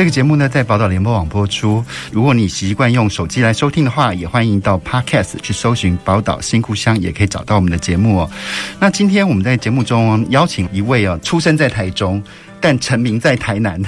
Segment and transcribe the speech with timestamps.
[0.00, 1.84] 这个节目呢，在宝岛联播网播出。
[2.10, 8.30] 如果你习惯用手机来收听的话，也欢迎到 Podcast 去搜寻“宝岛新故乡”，也可以找到我们的节目哦。
[8.78, 12.22] 那今天我们在节目中邀请一位哦，出生在台中。
[12.62, 13.78] 但成名在台南，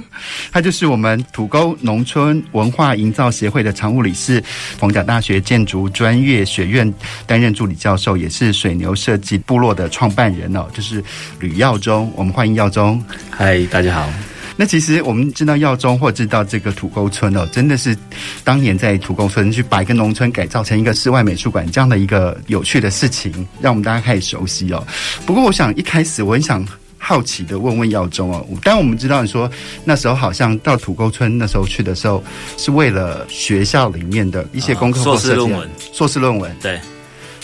[0.50, 4.42] 他就是我们土沟农村文化营造协会的常务理事，
[4.78, 6.90] 逢甲大学建筑专业学院
[7.26, 11.04] 担任助理教授，也是水牛设计部落的创办人哦，就是
[11.38, 12.10] 吕耀中。
[12.16, 13.02] 我们欢迎耀中。
[13.30, 14.10] 嗨，大家好。
[14.60, 17.96] 那其实我们知道耀中，或知道这个土沟村哦，真的是
[18.44, 24.86] 当年在土沟村去把一个农村改造成一个室外美术馆这样的一个有趣的事情，让我们大家开始熟悉哦。
[25.24, 26.62] 不过，我想一开始我很想。
[27.02, 29.50] 好奇的问问耀中哦，但我们知道你说
[29.86, 32.22] 那时候好像到土沟村那时候去的时候，
[32.58, 36.54] 是为了学校里面的一些功课、硕士论文、硕士论文。
[36.60, 36.72] 对。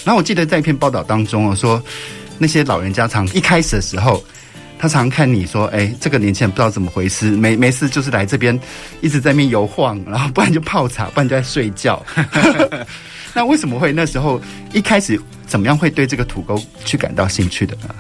[0.05, 1.83] 然后我记得在一篇报道当中哦，说
[2.37, 4.23] 那些老人家常一开始的时候，
[4.79, 8.59] 他常看你说，哎，这个年轻人不知道怎么回事，没没事就是来这边
[9.01, 12.05] 一直在那边游晃，然后不然就泡茶，不然就在睡觉。
[13.35, 14.41] 那为什么会那时候
[14.73, 17.95] 一开始怎么样会对这个土沟去感到兴趣的呢？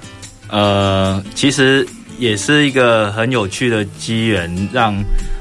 [0.48, 1.86] 呃，其实
[2.18, 4.94] 也是一个很有趣的机缘，让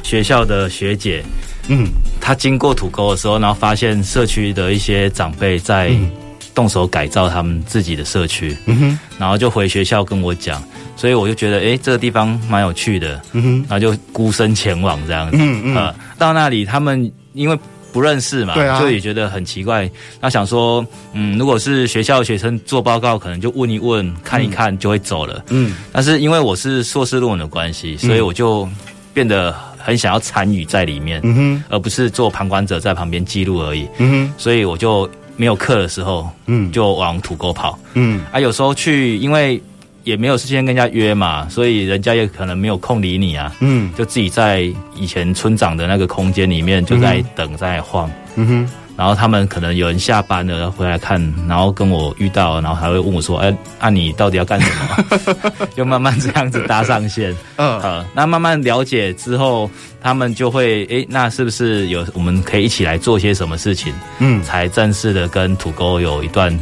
[0.04, 1.24] 学校的学姐，
[1.68, 1.88] 嗯，
[2.20, 5.92] 她经过土沟的时候，然后发现社区的一些长辈在
[6.56, 10.64] 动手改造他们自己的社区，嗯哼，然后就回学校跟我讲，
[10.96, 17.60] 所以我就觉得，哎，这个地方蛮有趣的，嗯哼，然后就孤身前往这样子，嗯嗯，呃，到那里他们因为。
[17.94, 19.90] 不认识嘛，对啊，就也觉得很奇怪。
[20.20, 25.42] 那想说，嗯，如果是学校的学生做报告，可能就问一问、看一看就会走了。
[25.48, 28.68] 嗯，但是因为我是硕士论文的关系，所以我就
[29.14, 33.88] 变得很想要参与在里面，嗯哼，而不是做旁观者在旁边记录而已。
[34.00, 37.78] 嗯哼，所以我就没有课的时候，嗯，就往土沟跑。
[37.94, 39.62] 嗯，啊，有时候去，因为。
[40.06, 43.52] 也没有事先跟人家约嘛，所以人家也可能没有空理你啊。
[43.60, 48.08] 嗯，就自己在以前村长的那个空间里面就在等，嗯、在晃。
[48.36, 55.20] 嗯哼，然后他们可能有人下班了，然后回来看，然后跟我遇到，然后还会问我说：“哎，那、啊、你到底要干什么？”
[55.76, 57.36] 就慢慢这样子搭上线。
[57.58, 59.70] 嗯，好，那慢慢了解之后，
[60.02, 63.94] 他们就会哎，那是不是有我们可以一起来做些什么事情？
[64.20, 66.58] 嗯，才正式的跟土沟有一段。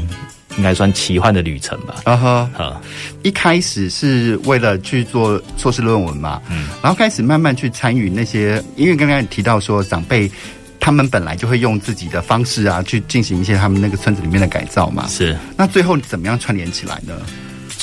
[0.55, 1.95] 应该算奇幻的旅程吧。
[2.03, 2.79] 啊哈，好，
[3.23, 10.29] 一开始是为了去做硕士论文嘛，嗯，然后开始慢慢去参与那些，因为刚刚你提到说长辈
[10.83, 15.33] 他们本来就会用自己的方式啊，去进行一些他们那个村子里面的改造嘛，是。
[15.55, 17.15] 那最后怎么样串联起来呢？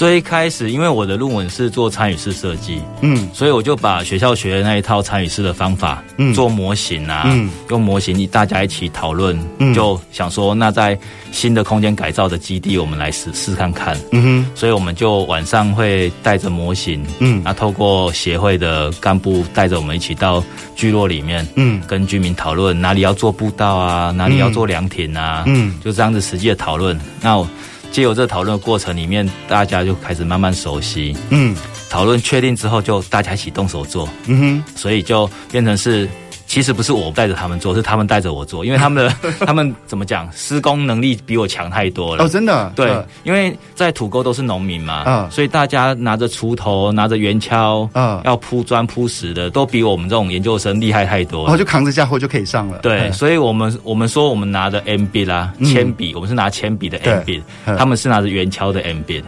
[0.01, 10.99] 最一开始，因为我的论文是做参与式设计，嗯，所以我就把学校学的那一套参与式的方法，嗯，做模型啊，嗯，用模型大家一起讨论，嗯，就想说，那在
[11.33, 20.43] 新的空间改造的基地，我们来试试看看，嗯哼，所以我们就晚上会带着模型，嗯，那透过协会的干部带着我们一起到
[20.75, 27.47] 聚落里面，嗯，跟居民讨论哪里要做步道啊，哪里要做凉亭啊，嗯，就这样子实际的讨论，那我。
[27.91, 31.17] 借由这个讨论的过程里面，大家就开始慢慢熟悉。
[31.31, 31.57] 嗯，
[31.89, 34.09] 讨论确定之后，就大家一起动手做。
[34.27, 36.09] 嗯哼，所以就变成是。
[36.51, 39.15] 其实不是我带着他们做，是他们带着我做，因为他们的
[39.47, 42.25] 他们怎么讲，施工能力比我强太多了。
[42.25, 42.73] 哦，真的？
[42.75, 42.91] 对，
[43.23, 51.45] 因为在土沟都是农民嘛，嗯，所以大家拿着锄头、拿着圆锹，嗯，要铺砖铺石的，都比我们这种研究生厉害太多了。
[51.45, 52.81] 然后就扛着家伙就可以上了。
[52.81, 57.41] 对，所以我们我们说我们拿着 M B 啦，铅笔，我们是拿铅笔的 M B，
[57.79, 59.23] 他们是拿着圆锹的 M B，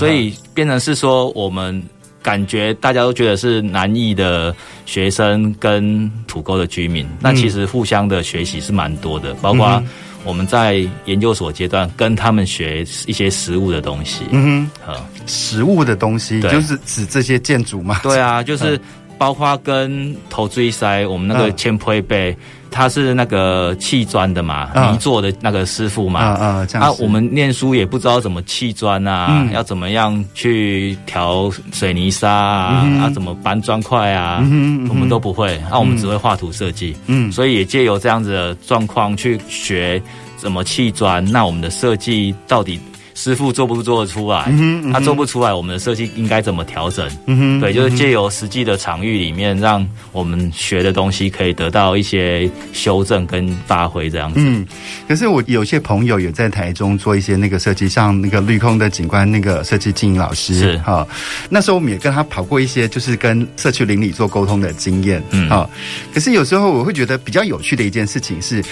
[0.00, 1.80] 所以变成是说我们。
[2.22, 4.54] 感觉大家都觉得是南艺的
[4.86, 9.82] 学生跟土沟的居民，那其实互相的学习是蛮多的，包括
[10.24, 14.24] 我们在研究所阶段跟他们学一些实物的东西。
[14.30, 14.94] 嗯哼，
[15.26, 18.00] 实物的东西就是指这些建筑嘛？
[18.02, 18.78] 对啊，就是
[19.16, 22.36] 包括跟头锥塞我们那个千胚贝。
[22.70, 40.00] 他是那个砌砖的嘛，泥做的那个师傅嘛，啊啊，这样啊，我们念书也不知道怎么砌砖啊，嗯、要怎么样去调水泥沙啊，嗯、啊，怎么搬砖块啊，嗯、我们都不会，那、我们只会画图设计，嗯，所以也借由这样子的状况去学
[40.36, 42.80] 怎么砌砖，那我们的设计到底
[43.22, 44.50] 师傅做不做得出来？
[44.90, 47.06] 他做不出来，我们的设计应该怎么调整？
[47.26, 54.40] 嗯，对，就是借由实际的场域里面，让我们学的东西可以得到一些修正跟发挥，这样子。
[54.42, 54.66] 嗯，
[55.06, 61.06] 可是我有些朋友也在台中做一些那个设计，像那个绿空的景观那个设计经营老师是哈，
[61.50, 65.22] 那时候我们也跟他跑过一些，就是跟社区邻里做沟通的经验。
[65.28, 65.68] 嗯，好，
[66.14, 68.64] 可是有时候我会觉得比较有趣的一件事情是。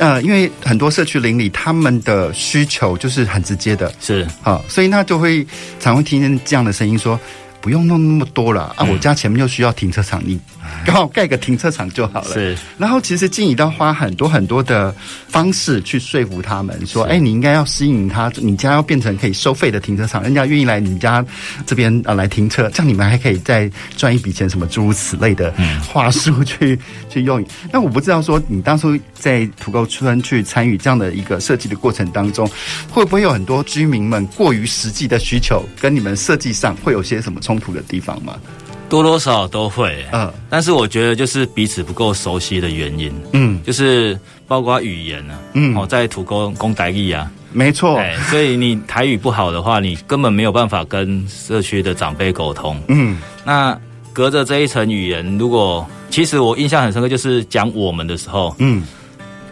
[0.00, 5.46] 呃，因为很多社区邻里他们的需求就是很直接的，是好，所以那就会
[5.78, 7.20] 常会听见这样的声音说。
[7.62, 8.86] 不用弄那么多了啊！
[8.86, 10.40] 我家前面又需要停车场，你
[10.86, 12.32] 刚好盖个停车场就好了。
[12.32, 14.94] 是，然后其实经理要花很多很多的
[15.28, 21.24] 方式去说服他们，说：“哎，你应该要吸引他，你家要变成可以收费的停车场，人家愿意来你家
[21.66, 25.52] 这边啊来停车，这样你们还可以再赚一笔钱，什么诸如此类的
[25.92, 26.78] 话术去
[27.08, 32.48] 去用。”那我不知道说你当初在土沟村去参与这样的一个设计的过程当中，
[32.90, 37.38] 会不会有很多居民们过于实际的需求跟你们设计上会有些什么？
[37.40, 38.36] 冲突的地方吗？
[38.90, 53.78] 多多少少都会，嗯，但是我觉得就是彼此不够熟悉的原因，嗯，就是包括语言啊，嗯，哦，在土沟公台语啊，没错，所以你台语不好的话，你根本没有办法跟社区的长辈沟通，嗯，那
[54.12, 58.82] 隔着这一层语言，如果其实我印象很深刻，就是讲我们的时候，嗯，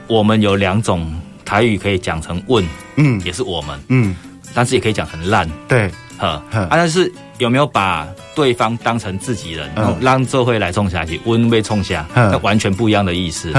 [0.08, 1.08] 我们有两种
[1.44, 4.16] 台语可以讲成问，嗯，也是我们，嗯，
[4.52, 5.88] 但是也可以讲成烂，对。
[6.18, 13.52] 呵，啊，但是有没有把对方当成自己人，嗯、让这会来冲下去，温被冲下，那完全不一样的意思。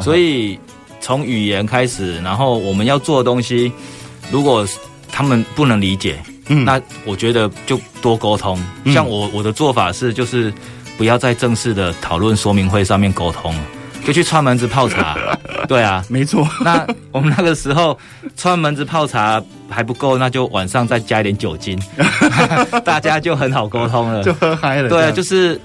[0.00, 0.58] 所以
[1.00, 3.70] 从语言开始，然后我们要做的东西，
[4.30, 4.66] 如果
[5.10, 6.18] 他们不能理解，
[6.48, 8.58] 嗯，那我觉得就多沟通。
[8.86, 10.52] 像我我的做法是，就是
[10.96, 13.54] 不要在正式的讨论说明会上面沟通。
[14.06, 15.16] 就去串门子泡茶，
[15.66, 16.48] 对啊，没错。
[16.60, 17.98] 那我们那个时候
[18.36, 21.76] 串门子泡茶还不够，那就晚上再加一点酒精，
[22.84, 24.88] 大家就很好沟通了，就喝嗨了。
[24.88, 25.60] 对啊，就是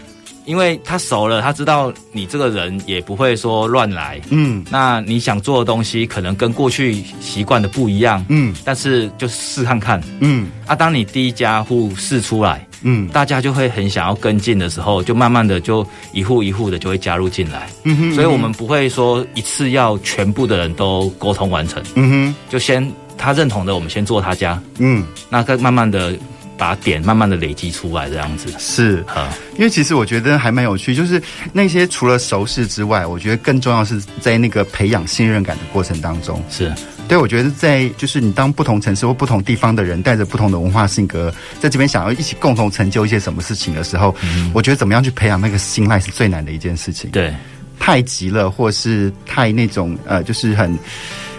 [0.45, 4.19] 因为他熟了，他知道你这个人也不会说乱来。
[4.31, 8.25] 嗯，那你想做的东西可能跟过去习惯的不一样。
[8.29, 10.01] 嗯，但是就试看看。
[10.19, 12.67] 嗯，啊，当你第一家户试出来。
[12.83, 17.69] 嗯，大家就会很想要跟进的时候，就慢慢的就一户一户的就会加入进来。
[17.83, 21.81] 嗯哼，所以我们不会说一次要全部的人都沟通完成。
[21.95, 24.62] 嗯哼，就先他认同的，我们先做他家。
[24.80, 26.18] 嗯，那再慢慢的
[26.57, 28.54] 把点慢慢的累积出来，这样子。
[28.57, 31.22] 是啊，因为其实我觉得还蛮有趣，就是
[31.54, 36.42] 那些除了熟识之外，我觉得更重要是在那个培养信任感的过程当中。
[36.50, 36.72] 是。
[37.11, 41.29] 所以我觉得，在就是你当不同城市或不同地方的人，带着不同的文化性格，
[41.59, 47.11] 在这边想要一起共同成就一些什么事情的时候，嗯、我觉得怎么样去培养那个信赖是最难的一件事情。
[47.11, 47.35] 对，
[47.77, 50.79] 太急了，或是太那种呃，就是很，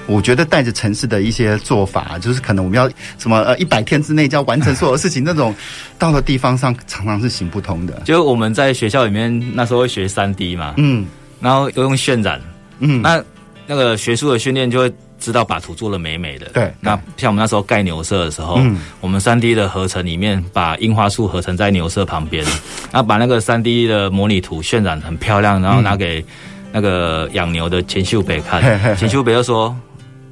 [0.06, 2.86] 我觉得带着城市的一些做法，就是可能我们要
[3.16, 5.54] 什么呃一百天之内就要完成所有事情， 那种
[5.98, 7.98] 到了地方上常常是行不通的。
[8.04, 11.06] 就我们在学校里面那时候会学三 D 嘛，嗯，
[11.40, 12.38] 然后又用渲染，
[12.80, 13.24] 嗯，那
[13.66, 14.92] 那个学术的训练就会。
[15.22, 16.70] 知道把图做的美美的，对。
[16.80, 22.44] 那像我们那时候盖牛舍的时候，嗯，我们三 D 的合成里面把樱花树合成在牛舍旁边，
[22.92, 26.24] 然后把那个三 D 的模拟图渲染很漂亮，然后拿给
[26.72, 28.60] 那个养牛的钱秀北看，
[28.98, 29.74] 钱秀北就说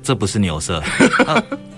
[0.03, 0.83] 这不是牛舍。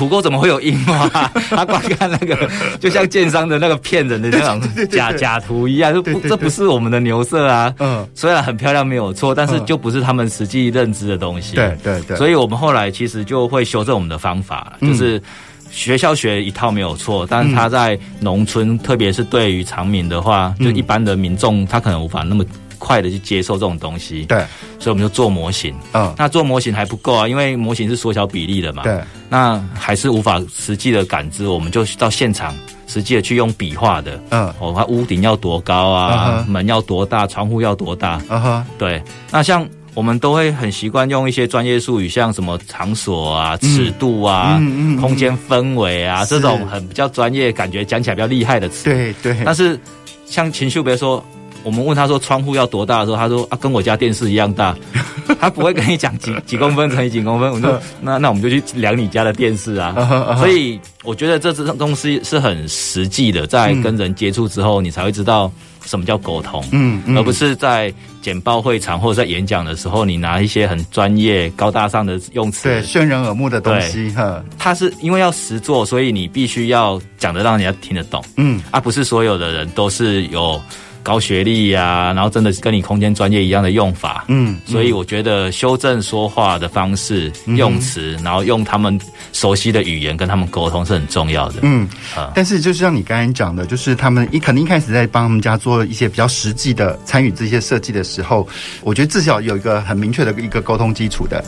[0.00, 1.06] 土沟怎么会有樱花？
[1.50, 2.48] 他光看那个，
[2.80, 4.58] 就像建商的那个骗人的那种
[4.88, 7.70] 假假图一样，就不，这不是我们的牛舍啊。
[7.78, 11.54] 嗯，虽然很漂亮没有错，但是就不是他们实际认知的东西。
[11.54, 15.20] 对对对，所以我们后来其实就会修正我们的方法，就是
[15.70, 22.42] 学校学一套没有错，但是他在农村，特别是对于长民的话，就一般的民众，他可能无法那么。
[22.80, 24.38] 快的去接受这种东西，对，
[24.80, 25.72] 所以我们就做模型。
[25.92, 28.82] 嗯，那做模型还不够啊，因为模型是缩小比例的嘛。
[28.82, 32.52] 对，那还是无法实际的感知，我们就到现场
[32.86, 34.20] 实际的去用笔画的。
[34.30, 36.44] 嗯，哦，它屋顶要多高啊？
[36.48, 37.26] 门要多大？
[37.26, 38.20] 窗户要多大？
[38.30, 39.02] 嗯哼，对。
[39.30, 44.58] 那像我们都会很习惯用一些专业术语，像什么场所啊、尺度啊、
[44.98, 48.84] 空间氛围啊这种很比较专业，感觉讲起来比较厉害的词。
[48.84, 49.36] 对对。
[49.44, 49.78] 但是
[50.24, 51.22] 像秦秀别说。
[51.62, 54.74] 我们问他说窗户要多大的时候，他说啊，跟我家电视一样大，
[55.38, 57.50] 他不会跟你讲几 几公分乘以几公分。
[57.50, 59.94] 我们说那那我们就去量你家的电视啊。
[60.38, 65.50] 所以我觉得这这东西是很实际的，在跟人接触之后，你才会知道
[65.84, 66.64] 什么叫沟通。
[66.72, 74.10] 嗯，而不是在简报会场或者在演讲的时候，你拿一些很专业高大上的用词，对，渲人耳目的东西。
[74.10, 78.22] 哈，他是因为要实做，所以你必须要讲的让人家听得懂。
[78.36, 80.60] 嗯，而不是所有的人都是有。
[81.02, 88.98] 高学历呀、啊，然后真的是跟你空间专业一样的用法，嗯，所以我觉得修正说话的方式、嗯、用词，然后用他们
[89.32, 92.32] 熟悉的语言跟他们沟通是很重要的，嗯啊。
[92.34, 98.46] 但是就是像你刚才讲的，就是他们一肯定一开始在帮他们家做一些比较实际的参与这些设计的时候，
[98.82, 101.44] 我觉得至少有一个很明确的一个沟通基础的。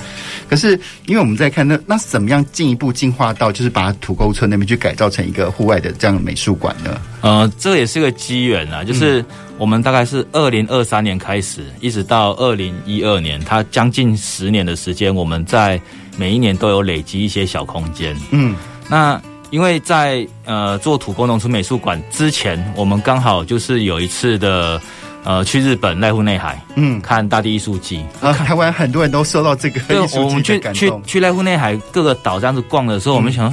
[0.49, 7.01] 可是因为我们在看那那怎么样进一步进化到就是把土沟村那边去改造成一个户外的这样的美术馆呢？
[7.21, 9.25] 呃，这也是个机缘啊，就是
[9.59, 15.81] 我们大概是二零二三年开始，一直到二零一二年，它将近十年的时间，我们在
[16.17, 18.17] 每一年都有累积一些小空间。
[18.31, 18.57] 嗯，
[18.89, 24.81] 那因为在呃做土沟农村美术馆之前，我们刚好就是有一次的
[25.23, 30.89] 呃去日本濑户内海，嗯，看大地艺术季啊，台湾很多人都受到这个艺术季的感动。
[30.89, 33.47] 我们去去去濑户内海各个岛这样子逛的时候，嗯、我们想。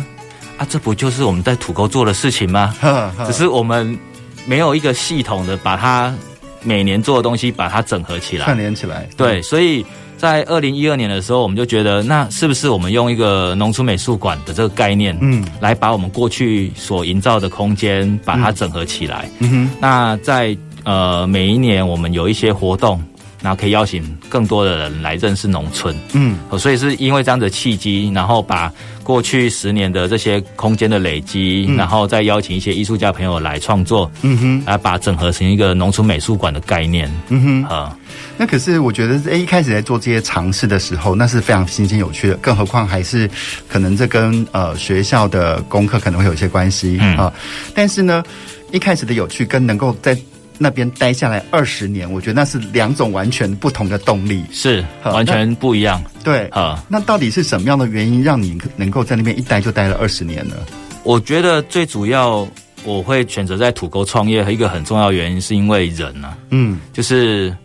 [0.57, 2.75] 啊，这不就是我们在土沟做的事情吗？
[2.81, 3.97] 呵呵，只是我们
[4.49, 6.11] 没有一个系统的把它
[6.63, 9.07] 每年做的东西把它整合起来、串联起来。
[9.15, 9.85] 对，所以
[10.17, 19.29] 在二零一二年的时候，我们就觉得，那是不是我们用一个农村美术馆的这个概念，嗯，来把我们过去所营造的空间把它整合起来？
[19.37, 19.69] 嗯哼。
[19.79, 22.99] 那在呃每一年我们有一些活动，
[23.43, 25.95] 然后可以邀请更多的人来认识农村。
[26.13, 28.73] 嗯，所以是因为这样的契机，然后把。
[29.09, 37.97] 过去十年的这些空间的累积，嗯，然后再邀请一些艺术家朋友来创作，嗯哼，来把整合成一个农村美术馆的概念，嗯哼，啊，
[38.37, 43.27] 那可是我觉得，哎，一开始在做这些尝试的时候，那是非常新鲜有趣的，更何况还是
[43.67, 47.17] 可能这跟呃学校的功课可能会有一些关系，嗯。
[47.17, 47.33] 啊，
[47.73, 48.23] 但是呢，
[48.71, 50.15] 一开始的有趣跟能够在
[50.61, 56.03] 那边待下来二十年，我觉得那是两种完全不同的动力，是完全不一样。
[56.23, 60.55] 对啊，那到底是什么样的原因让你能够在那边一待就待了二十年呢？
[61.03, 62.45] 我觉得最主要
[62.83, 67.55] 我会选择在土沟创业，和一个很重要的原因是因为人啊，嗯，就是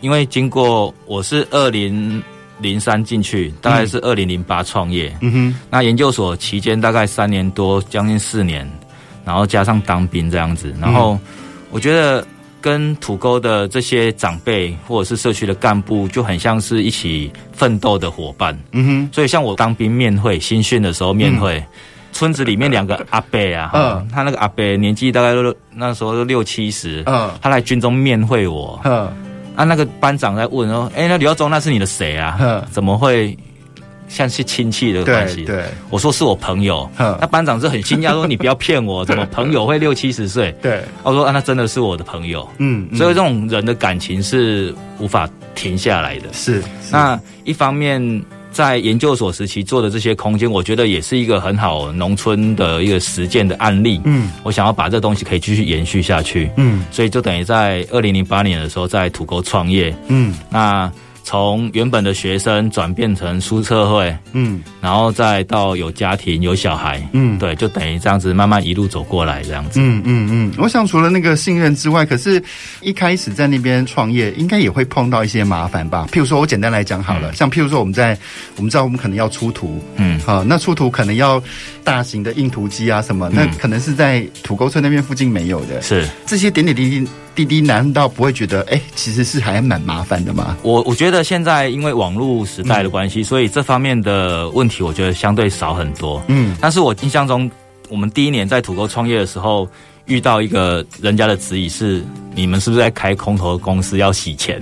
[0.00, 2.20] 因为经过我是二零
[2.58, 8.68] 零三进去，大概是二零零八创业，嗯哼，那研究所期间大概三年多，将近四年，
[9.24, 11.18] 然后加上当兵这样子，然后
[11.72, 12.24] 我觉得。
[12.62, 18.56] 跟土沟的这些长辈或者是社区的干部就很像是一起奋斗的伙伴。
[18.70, 21.66] 嗯哼，所以像我当兵面会新训的时候面会，嗯、
[22.12, 29.12] 村子里面两个阿伯啊，嗯，他那个阿伯年纪大概都那时候都六七十，嗯，他来军中面会我，嗯，
[29.56, 32.38] 啊，那个班长在问说，哎、欸，那刘耀宗那是你的谁啊？
[32.40, 33.36] 嗯，怎么会？
[34.12, 40.54] 像是亲戚的关系，对，我说是我朋友，那班长是很惊讶，说你不要骗我，怎么朋友会六七十岁？
[40.60, 46.30] 对，我说啊，那真的是我的朋友，嗯，所以这种人的感情是无法停下来的。
[46.34, 53.98] 是，是那一方面在研究所时期做的这些空间，我觉得也是一个很好农村的一个实践的案例。
[54.04, 56.50] 嗯，我想要把这东西可以继续延续下去。
[56.58, 59.96] 嗯，所以就等于在二零零八年的时候在土沟创业。
[60.08, 60.92] 嗯，那。
[61.24, 70.52] 从原本的学生转变成书社会，嗯，然后再到有家庭有小孩，嗯，对，就等于这样子慢慢一路走过来这样子，嗯嗯嗯。
[70.58, 72.42] 我想除了那个信任之外，可是
[72.80, 76.08] 一开始在那边创业，应该也会碰到一些麻烦吧？
[76.12, 78.18] 譬如说，我简单来讲好了，嗯、像譬如说我们在
[78.56, 81.42] 我们知道我们可能要出图，嗯，好，那出图可能要
[81.84, 87.08] 大型的印图机啊什么，那可能是在土沟村那边附近没有的，是这些点点滴滴。
[87.34, 90.54] 滴滴难道不会觉得哎、欸，其实是还蛮麻烦的吗？
[90.62, 96.22] 我我觉得现在因为网络时代的关系，嗯，所以这方面的问题我觉得相对少很多。
[96.28, 97.50] 嗯，但是我印象中，
[97.88, 99.66] 我们第一年在土沟创业的时候。
[100.06, 102.02] 遇到一个人家的质疑是：
[102.34, 104.60] 你们是不是在开空投公司要洗钱？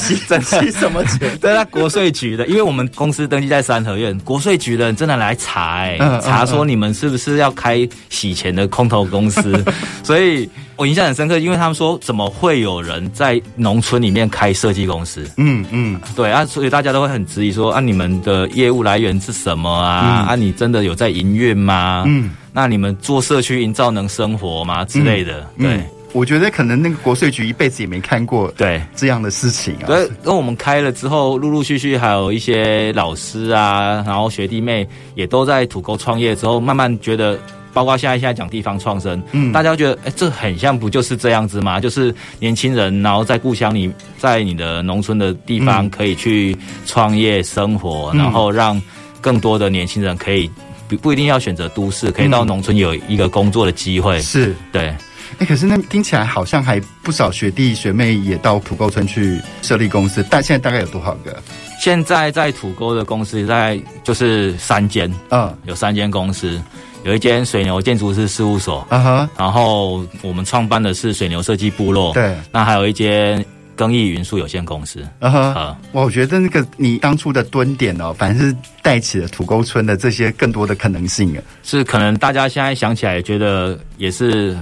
[0.00, 1.36] 洗洗什么钱？
[1.40, 9.64] 对，那国税局的，因为我们公司登记在三合院，国税局的人真的来查、欸，查说你们是不是要开洗钱的空投公司？
[10.02, 15.28] 所以我印象很深刻，因为他们说怎么会有人在农村里面开设计公司？
[15.36, 20.24] 嗯嗯，对啊，所以大家都会很质疑说：啊，你们的业务来源是什么啊？
[20.24, 22.04] 嗯、啊，你真的有在营运吗？
[22.06, 22.30] 嗯。
[22.52, 24.84] 那你们做社区营造能生活吗？
[24.84, 29.86] 之类的，嗯、对、嗯，我觉得可能那个国税局一辈子也没看过对这样的事情啊。
[29.86, 37.36] 对，那我们开了之后，陆陆续续还有一些老师啊，然后学弟妹也都在土沟创业之后，慢慢觉得，
[37.74, 41.78] 包括现在现在讲地方创生，嗯，大家觉得，哎，这很像不就是这样子吗？
[41.78, 48.80] 就是年轻人，然后在故乡里，在你的农村的地方可以去创业生活，嗯、然后让
[49.20, 50.50] 更多的年轻人可以。
[50.86, 54.20] 不不一定要选择都市，可以到农村有一个工作的机会。
[54.20, 54.94] 是对，
[55.38, 61.42] 哎，可是那听起来好像还不少学弟学妹也到土沟村去设立公司，但现在大概有多少个？
[61.80, 66.60] 现在在土沟的公司在就是三间，嗯，有三间公司。
[67.04, 73.44] 有一间水牛建筑师事务所，啊哈，然后我们创办的是水牛设计部落，对，那还有一间
[73.76, 84.56] 耕艺云素有限公司，啊哈，啊，我觉得那个你当初的蹲点哦，反正是带起了土沟村的这些更多的可能性啊，是可能大家现在想起来觉得也是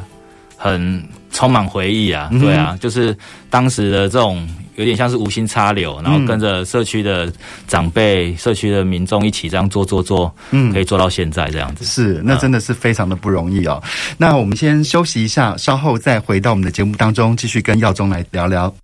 [0.56, 1.00] 很
[1.32, 3.16] 充满回忆啊，对啊，就是
[3.50, 4.48] 当时的这种。
[4.76, 7.30] 有点像是无心插柳，然后跟着社区的
[7.68, 11.84] 长辈、嗯、社区的民众一起这样做做做，嗯，可以做到现在这样子。
[11.84, 13.78] 是，那真的是非常的不容易哦。
[13.84, 18.74] 嗯、那我们先休息一下，稍后再回到我们的节目当中，继续跟耀宗来聊聊。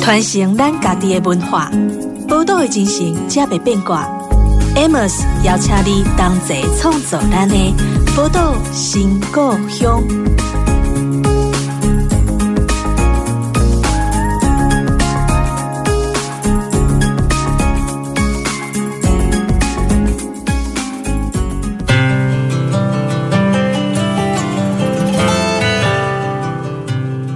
[0.00, 1.68] 传承咱家己的文化，
[2.34, 4.04] 宝岛的精神，才袂变卦。
[4.74, 7.54] Amos 邀请你同齐创作咱的
[8.16, 10.02] 宝岛新故乡。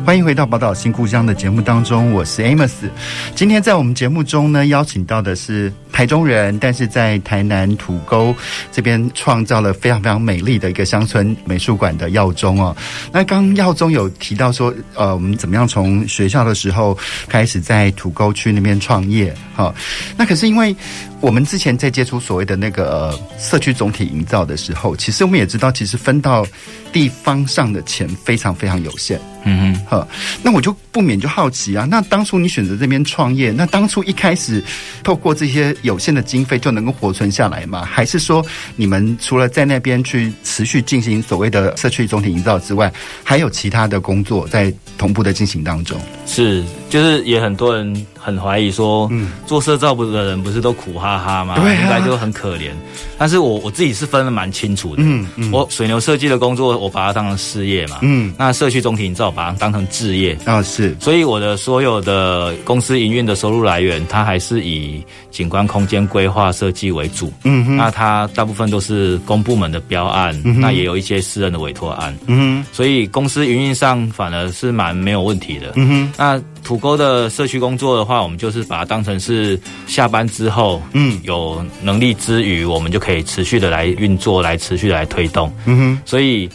[0.09, 2.89] 欢迎回到《宝岛新故乡》的节目当中，我是 Amos。
[3.35, 8.33] 今天在我们节目中呢，邀请到的是台中人，但是在台南土沟
[8.71, 12.77] 这边创造了非常非常美丽的一个乡村美术馆的耀中哦。
[13.11, 19.35] 那刚耀中有提到说，呃，我们怎么样从学校的时候开始在土沟区那边创业？
[19.57, 19.75] 哈，
[20.17, 20.73] 那可是因为
[21.21, 26.47] 我们之前在接触所谓的那个、呃、社区总体营造的时候，其实我们也知道，其实分到
[26.93, 29.21] 地方上的钱非常非常有限。
[29.45, 30.09] 嗯哼，好，
[30.43, 31.87] 那我就不免就好奇啊。
[31.91, 34.63] 那当初你选择这边创业，那当初一开始
[35.03, 37.83] 透过这些有限的经费就能够活存下来吗？
[37.83, 38.45] 还是说
[38.77, 42.93] 你们除了在那边去持续进行所谓的社区总体营造之外，
[43.25, 45.99] 还有其他的工作在同步的进行当中？
[46.27, 51.55] 是，就是也很多人很怀疑说，嗯，做社造的人不是都苦哈哈吗？
[51.61, 52.71] 对啊，应该就很可怜。
[53.17, 55.03] 但是我我自己是分的蛮清楚的。
[55.03, 57.99] 嗯嗯，我水牛设计的工作，我把它当成事业嘛。
[58.03, 59.29] 嗯，那社区总体营造。
[59.39, 67.33] 把它当成置业啊，是，所以我的所有的公司营运的收入来源，它还是以景观空间规划设计为主。
[67.45, 72.13] 嗯哼，那它大部分都是公部门的标案，嗯、那也有一些私人的委托案。
[72.27, 75.75] 嗯哼，所以公司营运上反而是蛮没有问题的。
[75.77, 85.51] 嗯哼，那土沟的社区工作的话，我们就是把它当成是下班之后，嗯，有能力之余，我们就可以持续的来运作，来持续的来推动。
[85.65, 86.47] 嗯哼，所以。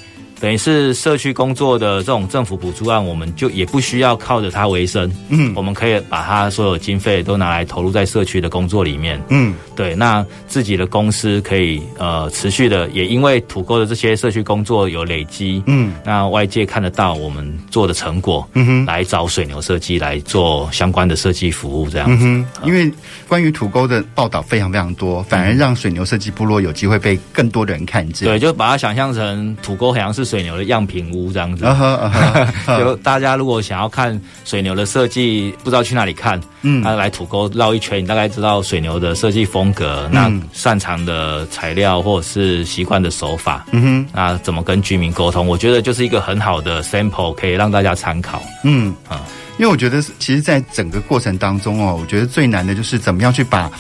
[0.41, 5.10] 等于是社区工作的这种政府补助案，我们就也不需要靠着它为生。
[5.30, 9.17] 嗯，我们可以把它所有经费都拿来投入在社区的工作里面。
[9.30, 15.64] 嗯，对，那自己的公司可以呃持续的，也因为土沟的这些社区工作有累积。
[15.68, 18.46] 嗯，那外界看得到我们做的成果。
[18.54, 22.26] 嗯哼，来找水牛设计来做相关的设计服务，这样子。
[22.26, 22.92] 嗯哼，因为
[23.28, 28.28] 关于土沟的报道非常非常多，反而让水牛设计部落有机会被更多的人看见。
[28.28, 30.24] 对，就把它想象成土沟好像是。
[30.34, 31.64] 水牛的样品屋这样子，
[32.80, 45.47] 就大家如果想要看水牛的设计，不知道去哪里看，嗯，他来土沟绕一圈，你大概知道水牛的设计风格，那擅长的材料或者是习惯的手法，嗯哼，那怎么跟居民沟通？
[45.47, 48.43] 我觉得就是一个很好的 sample，可以让大家参考。
[48.63, 49.21] 嗯啊，
[49.58, 53.71] 因为我觉得，其实，在整个过程当中哦，我觉得最难的就是怎么样去把。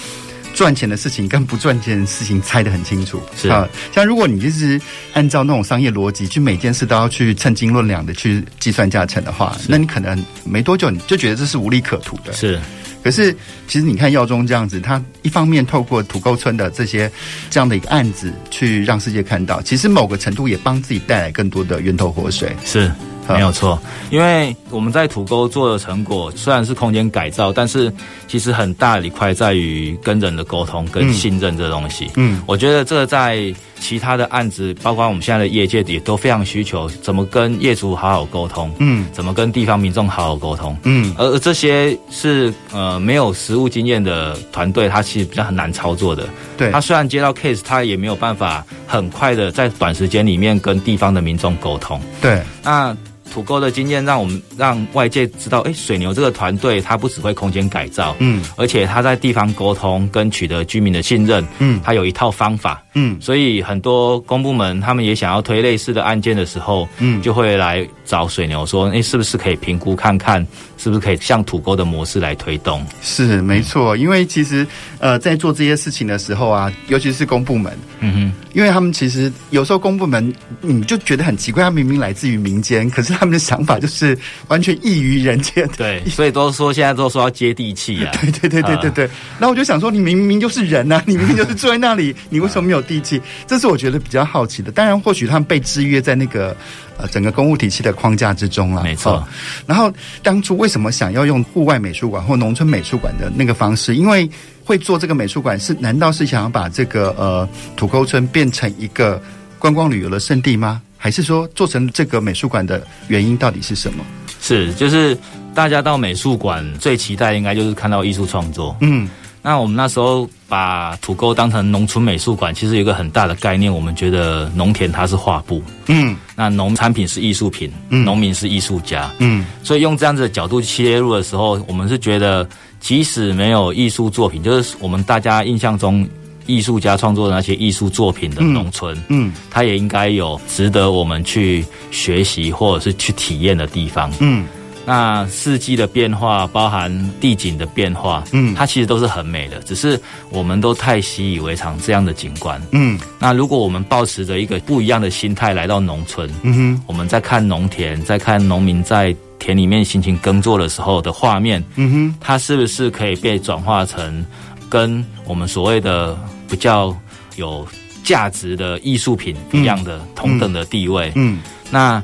[0.55, 3.67] 赚钱的事情跟不赚钱的事情猜得很清楚，是啊。
[3.91, 4.79] 像如果你就是
[5.13, 12.31] 按照那种商业逻辑，去每件事都要去称斤论两的去计算价钱的话，那你可能没多久你就觉得这是无利可图的。
[12.33, 12.59] 是。
[13.03, 13.35] 可是
[13.67, 17.11] 其实你看耀宗这样子，他一方面透过土沟村的这些
[17.49, 22.55] 这样的一个案子，去让世界看到，其实某个程度也帮自己带来更多的源头活水。
[22.63, 22.91] 是。
[23.29, 27.89] 没有错，因为我们在土沟做的成果虽然是空间改造，但是
[28.27, 32.11] 其实很大的一块在于跟人的沟通跟信任这东西。
[32.17, 46.29] 嗯，我觉得这个在其他的案子，包括我们现在的业界也都非常需求，怎么跟业主好好沟通，嗯，怎么跟地方民众好好沟通，嗯，而这些是呃没有实务经验的团队，他其实比较很难操作的。
[46.55, 51.99] 对，他虽然接到 case，他也没有办法很快的在短时间里面跟地方的民众沟通。
[52.21, 52.95] 对，那。
[53.31, 70.45] 土沟的经验让我们让外界知道，哎，水牛这个团队它不只会空间改造，嗯，而且他在地方沟通跟取得居民的信任，嗯，他有一套方法，嗯，所以很多公部门他们也想要推类似的案件的时候，嗯，就会来找水牛说，哎，是不是可以评估看看，
[70.77, 72.85] 是不是可以像土沟的模式来推动？
[73.01, 74.65] 是没错，因为其实
[74.99, 84.17] 呃，在做这些事情的时候啊，尤其是公部门，嗯哼，因为他们其实有时候公部门你就觉得很奇怪，他明明来自于民间，可是他们的想法就是
[84.49, 85.67] 完全异于人间。
[85.77, 88.11] 对，所以都说现在都说要接地气啊。
[88.21, 89.09] 对对对对对对。
[89.39, 93.21] 那、呃、我就想说，你明明就是人呐、啊， 你明明就是坐在那里，你为什么没有地气？
[93.47, 94.71] 这是我觉得比较好奇的。
[94.71, 96.55] 当然，或许他们被制约在那个
[96.97, 98.83] 呃整个公务体系的框架之中了。
[98.83, 99.27] 没错、哦。
[99.65, 99.91] 然后
[100.21, 103.95] 当初为什么想要用户外美术馆或农村美术馆的那个方式？
[103.95, 104.29] 因为
[104.63, 109.21] 会做这个美术馆是难道是想要把这个呃土沟村变成一个
[109.57, 110.81] 观光旅游的圣地吗？
[110.97, 114.03] 还是说做成这个美术馆的原因到底是什么？
[114.41, 115.17] 是就是。
[115.55, 118.75] 大家到美术馆最期待应该就是看到艺术创作。
[118.81, 119.07] 嗯，
[119.45, 132.47] 那我们那时候把土沟当成农村美术馆，其实有一个很大的概念，我们觉得农田它是画布，嗯，那农产品是艺术品，嗯，农民是艺术家，嗯，所以用这样子的角度切入的时候，我们是觉得
[132.79, 136.07] 即使没有艺术作品，就是我们大家印象中
[136.45, 144.45] 艺术家创作的那些艺术作品的农村，嗯，嗯，它也应该有值得我们去学习或者是去体验的地方，嗯。
[144.85, 146.91] 那四季的变化，包含
[147.21, 149.97] 地景的变化，嗯，它其实都是很美的，只是
[150.29, 152.99] 我们都太习以为常这样的景观，嗯。
[153.17, 164.25] 那如果我们抱持着一个不一样的心态来到农村，嗯哼，我们在看农田，在看农民在田里面辛勤耕作的时候的画面，嗯哼，它是不是可以被转化成
[164.69, 166.17] 跟我们所谓的
[166.49, 166.93] 比较
[167.37, 167.65] 有
[168.03, 171.09] 价值的艺术品一样的同等的地位？
[171.15, 171.39] 嗯，
[171.71, 172.03] 那。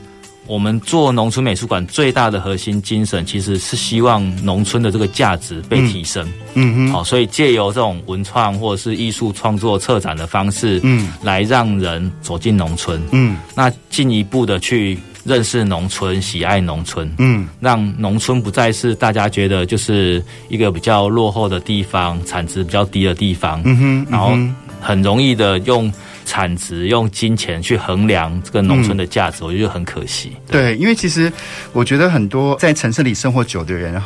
[0.50, 6.28] 我们做农村美术馆最大的核心精神，其实是希望农村的这个价值被提升。
[6.56, 13.00] 嗯哼，好，所以借由这种文创或者是艺术创作策展的方式，嗯，来让人走进农村。
[13.12, 17.08] 嗯，那进一步的去认识农村，喜爱农村。
[17.20, 23.62] 嗯，让农村不再是大家觉得就是一个比较落后的地方，产值比较低的地方。
[23.66, 24.36] 嗯哼，然后
[24.82, 25.94] 很容易的用。
[26.30, 30.32] 产值用金钱去衡量这个农村的价值，嗯，我觉得很可惜。
[30.46, 31.34] 对，对，因为其实
[31.74, 34.00] 我觉得很多在城市里生活久的人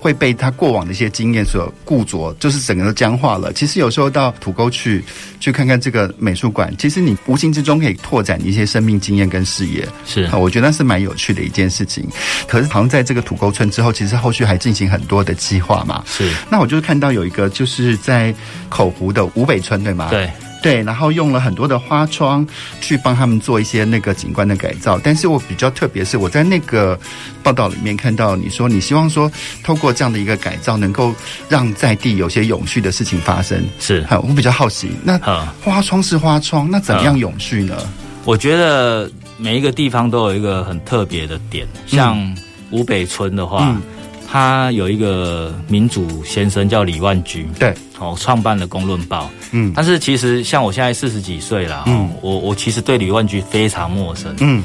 [0.00, 3.52] 会被他过往的一些经验所固着，就是整个都僵化了。
[3.52, 5.04] 其实有时候到土沟去
[5.38, 9.86] 去看看这个美术馆，其实你无形之中可以拓展一些生命经验跟视野。
[10.06, 12.06] 是，我觉得那是蛮有趣的一件事情。
[12.46, 16.02] 可是好像在这个土沟村之后，其实后续还进行很多的计划嘛。
[16.06, 18.34] 是，那我就看到有一个就是在
[18.70, 20.08] 口湖的吴北村，对吗？
[20.08, 20.30] 对。
[20.66, 22.44] 对，然后用了很多的花窗
[22.80, 24.98] 去帮他们做一些那个景观的改造。
[24.98, 26.98] 但是我比较特别是，我在那个
[27.40, 29.30] 报道里面看到你说，你希望说
[29.62, 31.14] 透过这样的一个改造，能够
[31.48, 33.64] 让在地有些永续的事情发生。
[33.78, 35.16] 是，好，我比较好奇，那
[35.62, 37.76] 花窗是花窗，那怎么样永续呢？
[38.24, 42.36] 我觉得每一个地方都有一个很特别的点，像
[42.72, 43.68] 五北村的话。
[43.68, 43.80] 嗯
[44.26, 54.62] 他有一个民主先生叫李万居，对，哦，创办了《公论报》，嗯，但是其实像我现在四十几岁了，嗯，我我其实对李万居非常陌生，嗯，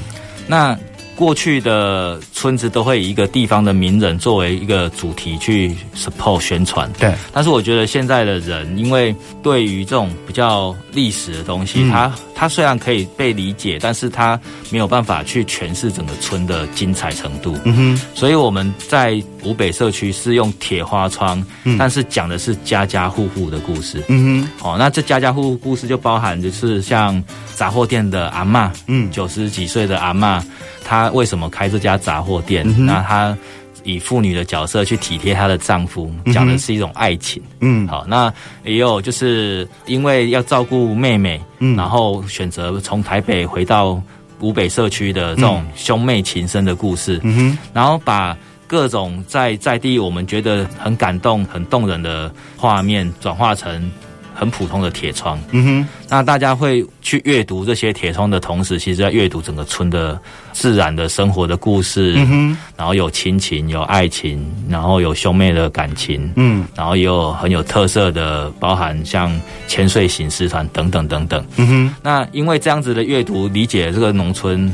[0.47, 0.77] 那。
[1.13, 7.13] 过去的村子都会以一个地方的名人作为一个主题去 support 宣传，对。
[7.31, 12.11] 但是我觉得现在的人，因为对于这种比较历史的东西，他
[12.47, 17.57] 虽然可以被理解，但是他没有办法去诠释整个村的精彩程度。
[17.65, 18.01] 嗯哼。
[18.15, 24.03] 所以我们在湖北社区是用铁花窗，嗯、但是讲的是家家户户的故事。
[24.07, 24.67] 嗯哼。
[24.67, 27.23] 哦，那这家家户户故事就包含就是像
[27.55, 30.41] 杂货店的阿嬷，嗯，九十几岁的阿嬷。
[30.83, 32.65] 她为什么开这家杂货店？
[32.67, 33.37] 嗯、那她
[33.83, 37.41] 以妇女的角色去体贴她的丈夫，讲的是一种爱情。
[37.59, 44.01] 嗯，好，那也有就是因为要照顾妹妹，嗯，然后选择从台北回到
[44.39, 47.19] 古北社区的这种兄妹情深的故事。
[47.23, 53.91] 嗯哼，然后把各种在在地我们觉得很感动、很动人的画面转化成。
[54.33, 60.19] 很普通的铁窗，嗯哼，那大家会去阅读这些铁窗的同时，其实在阅读整个村的
[60.51, 69.31] 自然的生活的故事，嗯哼，然后有亲情，有爱情，然后有兄妹的感情，嗯，然后也有很有特色的，包含像
[69.67, 74.73] 千岁行狮团等等等等，嗯哼，那因为这样子的阅读理解这个农村，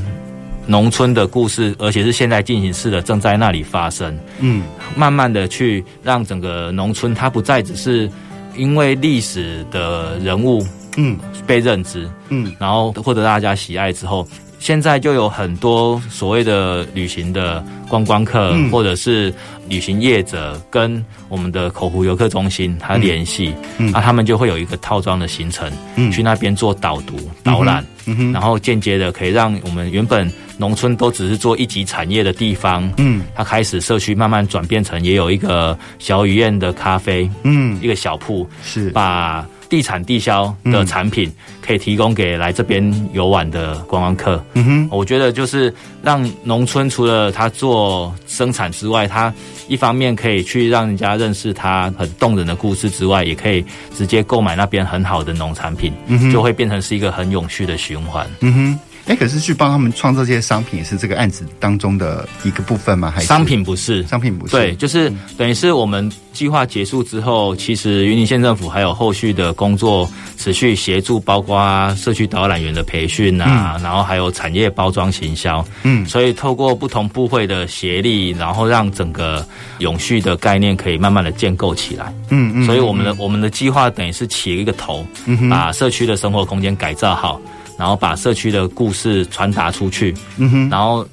[0.66, 4.64] 农村的故事，而且是现在进行式的，正在那里发生，嗯，
[4.96, 8.10] 慢慢的去让整个农村它不再只是。
[8.58, 10.66] 因为历史的人物，
[10.98, 14.28] 嗯，被认知，嗯，然后获得大家喜爱之后，
[14.60, 19.34] 现在就有很多所谓的旅行的观光客，嗯、或者是
[19.70, 38.90] 旅行业者，跟我们的口湖游客中心他联系，嗯，啊，他们就会有一个套装的行程，嗯，去那边做导读、导览，嗯哼，然后间接的可以让我们原本农村都只是做一级产业的地方，嗯，它开始社区慢慢转变成也有一个小雨燕的咖啡，嗯，一个小铺，是。
[38.92, 39.46] 把。
[39.70, 44.44] 地产地销的产品可以提供给来这边游玩的观光客。
[44.54, 49.34] 嗯哼，我觉得就是让农村除了他做生产之外，他
[49.68, 55.92] 一方面可以去让人家认识他很动人的故事之外，也可以直接购买那边很好的农产品，
[56.32, 58.28] 就会变成是一个很永续的循环。
[58.42, 58.80] 嗯哼。
[59.08, 63.10] 哎，可是去帮他们创造这些商品，也是这个案子当中的一个部分吗？
[63.10, 64.04] 还是商品不是？
[64.04, 64.52] 商品不是。
[64.52, 75.66] 对，就是等于是我们计划结束之后，其实云林县政府还有后续的工作持续协助，包括社区导览员的培训啊，嗯、然后还有产业包装行销。
[75.84, 79.48] 嗯，所以透过不同部会的协力，然后让整个
[79.80, 82.14] 永续的概念可以慢慢的建构起来。
[82.30, 82.66] 嗯嗯。
[82.66, 85.08] 所以我们的我们的计划等于是起了一个头，
[85.50, 87.40] 把社区的生活空间改造好。
[87.78, 91.08] 然后把社区的故事传达出去，嗯哼，然后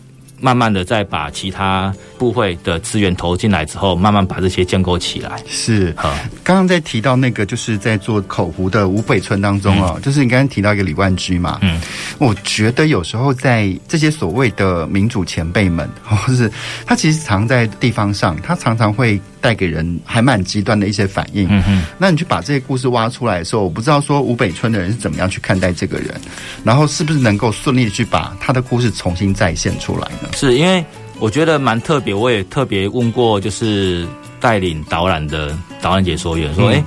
[0.44, 5.42] 慢慢的再把其他部会的资源投进来之后，慢慢把这些建构起来。
[5.48, 11.80] 是，好，刚刚在提到那个，就是在做口湖的五北村当中哦，嗯、就是你刚刚提到一个李万居嘛，嗯，
[12.18, 16.52] 我觉得有时候在这些所谓的民主前辈们， 或是
[16.84, 19.18] 他其实常在地方上，他常常会。
[19.44, 21.46] 带给人还蛮极端的一些反应。
[21.50, 26.18] 嗯哼，那你去把这些故事挖出来的时候，我不知道说吴北村的人是怎么样去看待这个人，
[26.64, 30.30] 然后是不是能够顺利的去把他的故事重新再现出来呢？
[30.34, 30.84] 是因为
[31.18, 34.06] 我觉得蛮特别，我也特别问过，就是
[34.40, 36.84] 带领导览的导览解说员说，哎、嗯。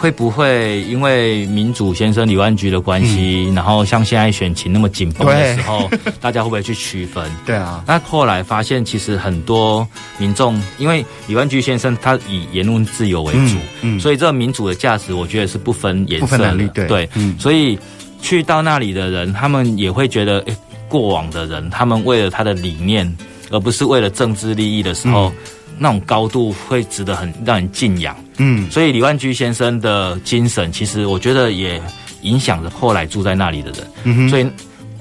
[0.00, 5.90] 会不会因为民主先生李万居的关系，嗯、然后像现在选情那么紧绷的时候，
[6.22, 7.28] 大家会不会去区分？
[7.44, 7.82] 对啊。
[7.84, 9.84] 那后来发现，其实很多
[10.16, 17.76] 民众，因为李万居先生他以言论自由为主，嗯，嗯所以这个民主的价值，我觉得是不分颜色的，对，对嗯、所以
[18.22, 20.56] 去到那里的人，他们也会觉得，诶，
[20.88, 23.16] 过往的人，他们为了他的理念，
[23.50, 25.28] 而不是为了政治利益的时候。
[25.30, 25.34] 嗯。
[25.80, 31.80] 那种高度会值得很让人敬仰，嗯，所以李万居先生的精神，其实我觉得也
[32.22, 34.46] 影响着后来住在那里的人，嗯哼，所以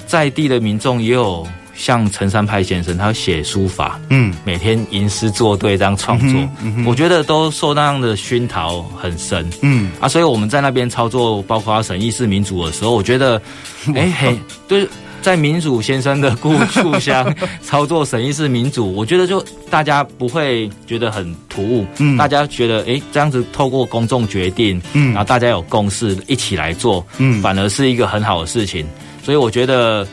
[0.05, 9.89] 在地的民众也有像陈山派先生，他写书法，嗯，每天吟诗作对这样创作，嗯嗯、我觉得都受那样的熏陶很深，嗯。
[9.99, 13.41] 啊，所以我们在那边操作，包括审议式民主的时候，我觉得，
[13.95, 14.87] 哎嘿，对。
[15.27, 28.87] 在民主先生的故故乡 操作审议式民主，我觉得就大家不会觉得很突兀，嗯，大家觉得诶这样子透过公众决定，嗯，然后大家有共识一起来做，嗯，反而是一个很好的事情，
[29.21, 30.07] 所以我觉得。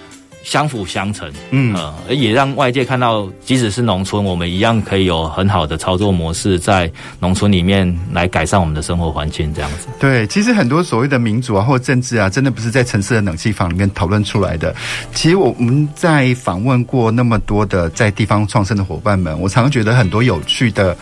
[0.44, 9.88] 相辅相成，嗯，呃，也让外界看到，即使是农村，我们一样可以有很好的操作模式，在农村里面来改善我们的生活环境，这样子。
[9.98, 14.74] 对，其实很多所谓的民主啊，或政治啊，真的不是在城市的冷气房里面讨论出来的。
[15.14, 20.94] 其实我们在访问过那么多的在地方创生的伙伴们，我常常觉得很多有趣的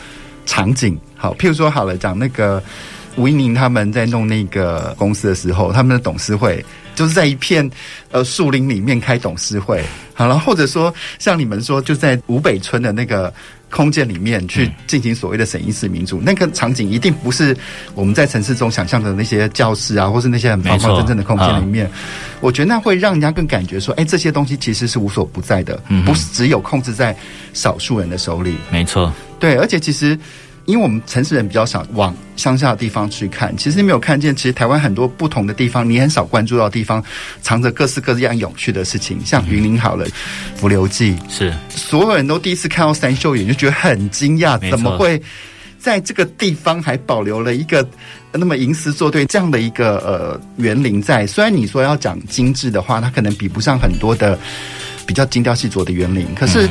[0.46, 0.96] 场景。
[1.16, 2.62] 好，譬如说，好了，讲那个
[3.16, 6.64] 吴一宁他们在弄那个公司的时候，他们的董事会。
[6.94, 7.68] 就是在一片
[8.11, 9.83] 呃树林里面开董事会，
[10.14, 13.33] 好了，或者说像你们说，就在五北村的那个
[13.70, 17.57] 空间里面去进行所谓的审议式民主，嗯、那个场景一定不是
[17.94, 21.90] 我们在城市中想象的那些教室啊，或是那些很方方正正的空间里面。
[22.40, 27.16] 我觉得那会让人家更感觉说，哎、欸，这些东西其实是无所不在的，嗯、不是只有控制在
[27.55, 28.57] 少数人的手里。
[28.70, 30.18] 没错，对，而且其实。
[30.64, 37.03] 因为我们城市人比较少往乡下的地方去看，其实你没有看见，其实台湾很多不同的地方，你很少关注到的地方，
[37.40, 39.18] 藏着各式各样有趣的事情。
[39.25, 40.07] 像云林好了，
[40.57, 45.20] 浮流记是所有人都第一次看到三秀眼，就觉得很惊讶，怎么会
[45.79, 47.87] 在这个地方还保留了一个
[48.31, 51.27] 那么吟诗作对这样的一个呃园林在？
[51.27, 54.38] 虽然你说要讲精致的话，它可能比不上很多的
[55.07, 56.66] 比较精雕细琢的园林，可是。
[56.66, 56.70] 嗯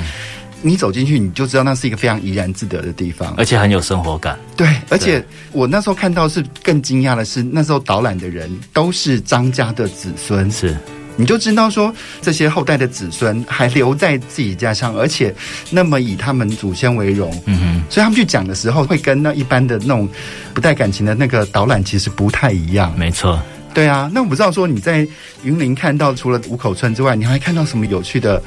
[0.62, 4.38] 你走进去，你就知道那是一个非常怡然自得的地方，而且很有生活感。
[4.56, 10.78] 对，而且我那时候看到是更惊讶的是，那时候导览的人都是张家的子孙，是，
[11.16, 15.34] 你就知道说这些后代的子孙还留在自己家乡，而且
[15.70, 17.32] 那么以他们祖先为荣。
[17.46, 20.08] 嗯哼，所以他们去讲的时候，会跟那一般的那种
[20.54, 22.96] 不带感情的那个导览其实不太一样。
[22.98, 23.42] 没错，
[23.74, 24.10] 对啊。
[24.14, 25.08] 那我不知道说你在
[25.44, 28.42] 云林看到除了五口村之外，你还看到什么有趣的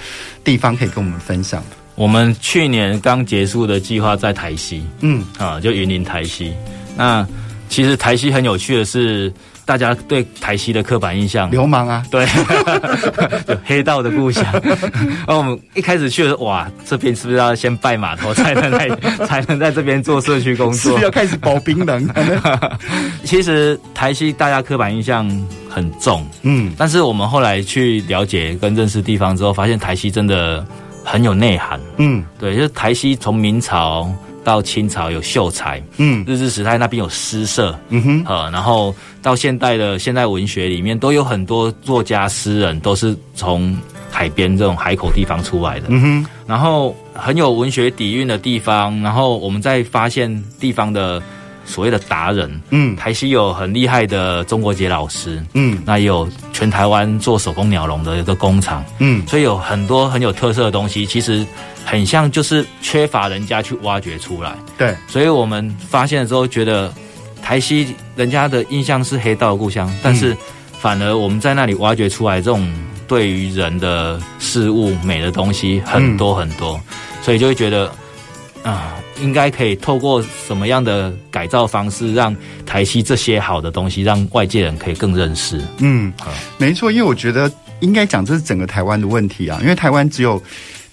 [0.45, 1.63] 地方可以跟我们分享？
[1.95, 6.53] 我们去年刚结束的计划在台西，嗯，啊，就云林台西。
[6.97, 7.27] 那
[7.69, 9.33] 其实台西很有趣的是，
[9.65, 12.27] 大家对台西的刻板印象，流氓啊，对，
[13.47, 14.45] 就黑道的故乡。
[14.53, 18.89] 然 后我们一开始去的时候，哇，这边是不是要先拜码头，才能来，
[19.27, 20.93] 才能在这边做社区工作？
[20.93, 22.07] 是是要开始保槟榔？
[23.25, 25.29] 其实台西大家刻板印象
[25.69, 30.65] 很重，嗯，但是我们后来去了解跟认识地方之后，发现台西真的
[31.05, 34.11] 很有内涵，嗯，对，就是台西从明朝。
[34.45, 43.75] 到清朝有秀才，嗯，日治时代那边有诗社，嗯哼，呃，然后到现代的现代文学里面都有很多作家诗人都是从
[44.11, 51.23] 海边这种海口地方出来的，嗯哼，然后很有文学底蕴的地方，然后我们在发现地方的。
[51.65, 61.47] 所谓的达人，嗯，台西有很厉害的中国结老师，嗯，那也有全台湾做手工鸟笼的一个工厂，嗯，所以有很多很有特色的东西，其实
[61.85, 66.93] 很像就是缺乏人家去挖掘出来，对，所以我们发现了之后，觉得
[67.43, 70.37] 台西人家的印象是黑道的故乡，但是
[70.79, 72.71] 反而我们在那里挖掘出来这种
[73.07, 76.81] 对于人的事物美的东西很多很多，
[77.23, 77.91] 所以就会觉得
[78.65, 78.97] 啊。
[79.21, 85.63] 应该可以透过什么样的改造方式，让台西这些好的东西，让外界人可以更认识？
[85.79, 86.13] 嗯，
[86.59, 87.49] 没错，因为我觉得
[87.79, 90.43] 应该讲这是整个台湾的问题啊，因为台湾只有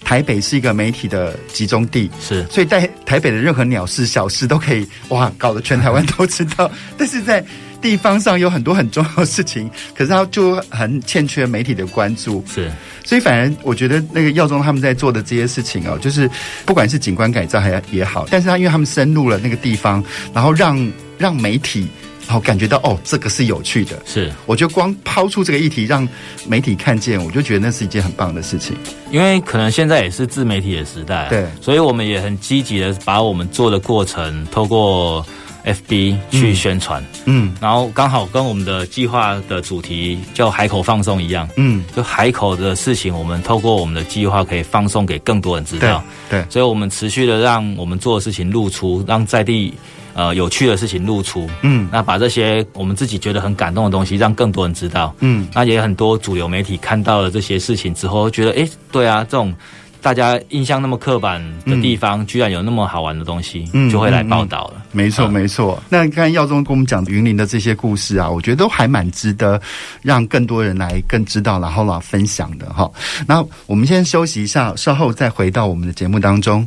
[0.04, 7.44] 台北是一个媒体的集中地，是，所以在台北的任何鸟事小事都可以哇，搞得全台湾都知道， 但是在。
[7.82, 12.70] 地方上有很多很重要的事情， 可是他就很欠缺媒体的关注，是，
[13.04, 16.30] 所以反而我觉得那个耀宗他们在做的这些事情哦，就是
[16.64, 21.88] 不管是景观改造还也好，但是他因为他们深入了那个地方，然后让让媒体
[22.26, 26.08] 然后感觉到哦，这个是有趣的，是，我就光抛出这个议题让
[26.46, 28.76] 媒体看见，我就觉得那是一件很棒的事情，
[29.10, 35.26] 因为可能现在也是自媒体的时代，对，所以我们也很积极的把我们做的过程透过。
[35.64, 49.72] FB 去宣传，嗯，嗯，然后刚好跟我们的计划的主题叫海口放送一样，嗯，就海口的事情，我们透过我们的计划可以放送给更多人知道，对，对，所以我们持续的让我们做的事情露出，让在地
[50.14, 59.54] 呃有趣的事情露出，嗯，那把这些我们自己觉得很感动的东西让更多人知道，嗯，那也很多主流媒体看到了这些事情之后，觉得哎，对啊，这种。
[60.02, 64.82] 大家印象那么刻板的地方，嗯、居然有那么好玩的东西，嗯、就会来报道了。
[64.90, 65.80] 没错，没错。
[65.88, 69.60] 那刚才耀宗跟我们讲云林的这些故事啊，我觉得都还蛮值得
[70.02, 72.90] 让更多人来更知道，然后来分享的哈。
[73.28, 76.66] 那我们先休息一下，稍后再回到我们的节目当中。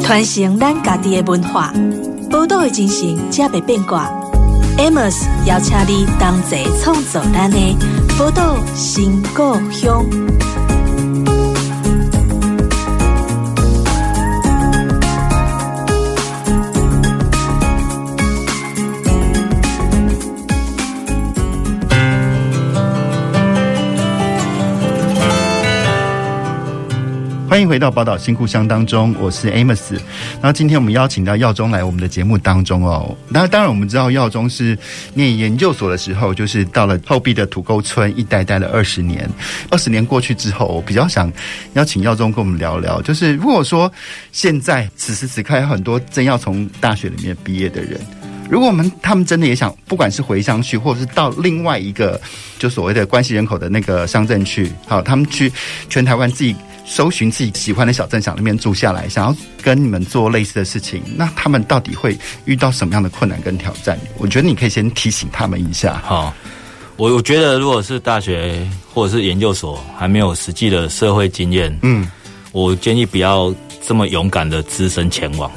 [0.00, 1.74] 传承咱家己的文化，
[2.30, 4.08] 报道的精神，才袂变卦。
[4.78, 7.58] Amos 邀请你同齐创造咱的
[8.16, 10.27] 宝岛新故乡。
[27.58, 29.94] 欢迎回到宝岛新故乡当中，我是 Amos。
[30.34, 33.18] 然后今天我们邀请到耀宗来我们的节目当中哦。
[33.28, 34.78] 那当然我们知道耀宗是
[35.12, 39.28] 念研究所的时候，就是到了后壁的土沟村一待待了二十年。
[39.72, 41.32] 二十年过去之后，我比较想
[41.72, 43.92] 邀请耀宗跟我们聊聊，就是如果说
[44.30, 48.00] 现在此时此刻有很多正要从大学里面毕业的人，
[48.48, 52.20] 如果我们他们真的也想，不管是回乡去，或者是到另外一个
[52.56, 55.52] 就所谓的关系人口的那个乡镇去，好，他们去
[55.88, 56.54] 全台湾自己。
[56.90, 63.98] 搜寻自己喜欢的小镇，想那边住下来，想要跟你们做类似的事情，那他们到底会遇到什么样的困难跟挑战？
[64.16, 66.00] 我觉得你可以先提醒他们一下。
[66.02, 66.32] 好，
[66.96, 72.10] 我我觉得如果是大学或者是研究所还没有实际的社会经验，嗯，
[72.52, 73.54] 我建议不要
[73.86, 75.50] 这么勇敢的只身前往。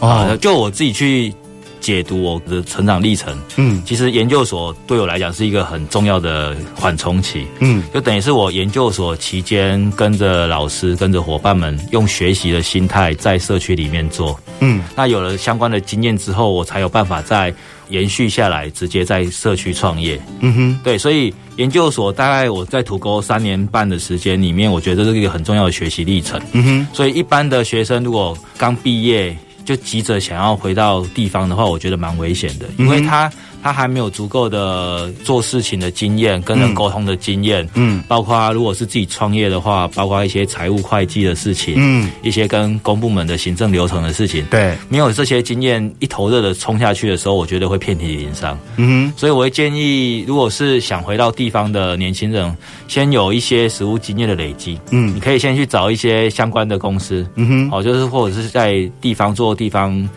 [0.00, 1.32] 哦，就我自己去。
[1.80, 17.52] 解读我的成长历程，嗯，其实研究所对我来讲是一个很重要的缓冲期，嗯，就等于是我研究所期间跟着老师、跟着伙伴们用学习的心态在社区里面做，嗯，那有了相关的经验之后，我才有办法再
[17.88, 29.36] 延续下来，直接在社区创业，嗯哼，对，所以研究所大概我在土沟三年半的时间里面，我觉得这是一个很重要的学习历程，嗯哼，所以一般的学生如果刚毕业。
[29.68, 33.30] 就急着想要回到地方的话，我觉得蛮危险的，因为他
[33.62, 60.08] 他还没有足够的做事情的经验，跟人沟通的经验，嗯，包括如果是自己创业的话，包括一些财务会计的事情，嗯，一些跟公部门的行政流程的事情，对，没有这些经验，一头热的冲下去的时候，我觉得会遍体鳞伤，嗯哼，所以我会建议，如果是想回到地方的年轻人，先有一些实务经验的累积，嗯，你可以先去找一些相关的公司，嗯哼，哦，就是或者是在地方做地方。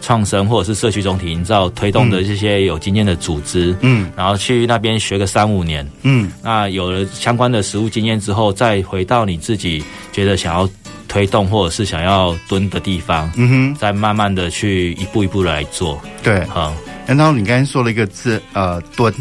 [0.00, 9.82] 创生或者是社区总体营造推动的这些有经验的组织，嗯，然后去那边学个三五年，嗯，那有了相关的实务经验之后，再回到你自己
[10.12, 10.68] 觉得想要
[11.08, 16.74] 推动或者是想要蹲的地方，嗯哼，再慢慢的去一步一步来做，对，好。
[17.06, 19.12] 然后你刚才说了一个字，呃，蹲，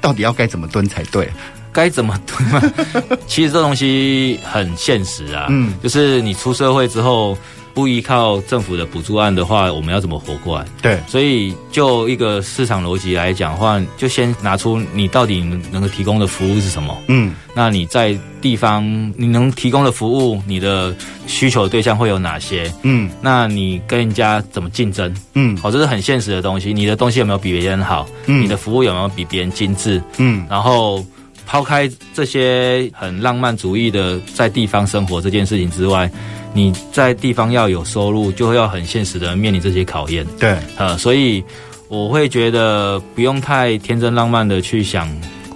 [0.00, 1.28] 到底要该怎么蹲才对？
[1.72, 2.62] 该怎么蹲嘛？
[3.26, 7.36] 其实这东西很现实啊，嗯，就是你出社会之后。
[7.74, 10.66] 不依靠政府的补助案的话，我们要怎么活过来？
[10.82, 16.96] 对，所以就一个市场逻辑来讲的话，就先拿出你到底能够提供的服务是什么。
[17.08, 18.84] 嗯，那你在地方
[19.16, 20.94] 你能提供的服务，你的
[21.26, 22.70] 需求的对象会有哪些？
[22.82, 25.14] 嗯，那你跟人家怎么竞争？
[25.34, 26.74] 嗯，好，这是很现实的东西。
[26.74, 28.06] 你的东西有没有比别人好？
[28.26, 30.02] 嗯，你的服务有没有比别人精致？
[30.18, 31.04] 嗯，然后
[31.46, 36.10] 抛开这些很浪漫主义的在地方生活这件事情之外。
[36.54, 40.26] 你在地方要有收入，就会要很现实的面临这些考验。
[40.38, 41.42] 对，呃，所以
[41.88, 45.08] 我会觉得不用太天真浪漫的去想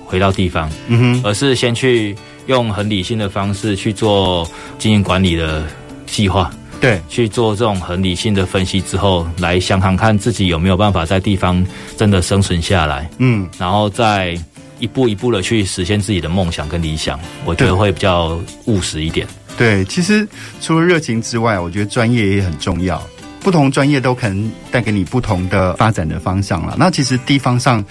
[0.04, 2.16] 回到地方，嗯哼，而是先去
[2.46, 5.64] 用很理性的方式去做经营管理的
[6.06, 11.64] 计划，对，去做这种很理性的分析之后，来想想看自己有没有办法在地方
[11.96, 14.38] 真的生存下来，嗯，然后再
[14.78, 19.26] 一步一步的去实现自己的梦想跟理想，我觉得会比较务实一点。
[19.56, 20.26] 对，其实
[20.60, 23.02] 除了热情之外，我觉得专业也很重要。
[23.40, 26.74] 不同专业都可能带给你不同的发展的方向了。
[26.76, 27.84] 那其实地方上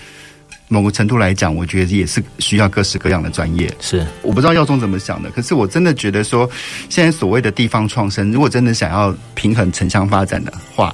[0.68, 3.74] 某个程度来讲，我觉得也是需要各式各样的专业。
[3.80, 6.50] 是，我不知道耀宗怎么想的，可是我真的觉得说，
[6.90, 10.94] 现在所谓的地方创生，如果真的想要平衡城乡发展的话，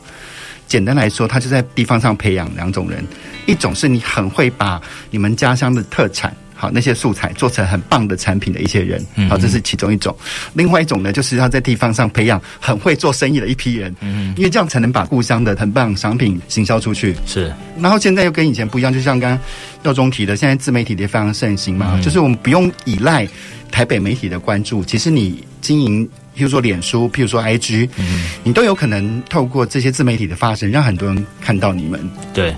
[0.67, 3.03] 简单来说，它就在地方上培养两种人：
[3.47, 6.35] 一种是你很会把你们家乡的特产。
[6.61, 10.15] 好，那些素材做成很棒的产品的一些人，好，这是其中一种。
[10.53, 17.15] 另外一种呢，就是要在地方上培养很会做生意的一批人，嗯，因为这样才能把故乡的很棒商品行销出去。
[17.25, 19.39] 是，然后现在又跟以前不一样，就像刚刚
[19.81, 23.27] 耀宗提的，现在自媒体也非常盛行嘛，就是我们不用依赖
[23.71, 26.07] 台北媒体的关注，其实你经营。
[26.35, 31.99] 譬如说脸书，譬如说 IG，嗯，你都有可能透过这些自媒体的发声，让很多人看到你们。
[32.33, 32.55] 对。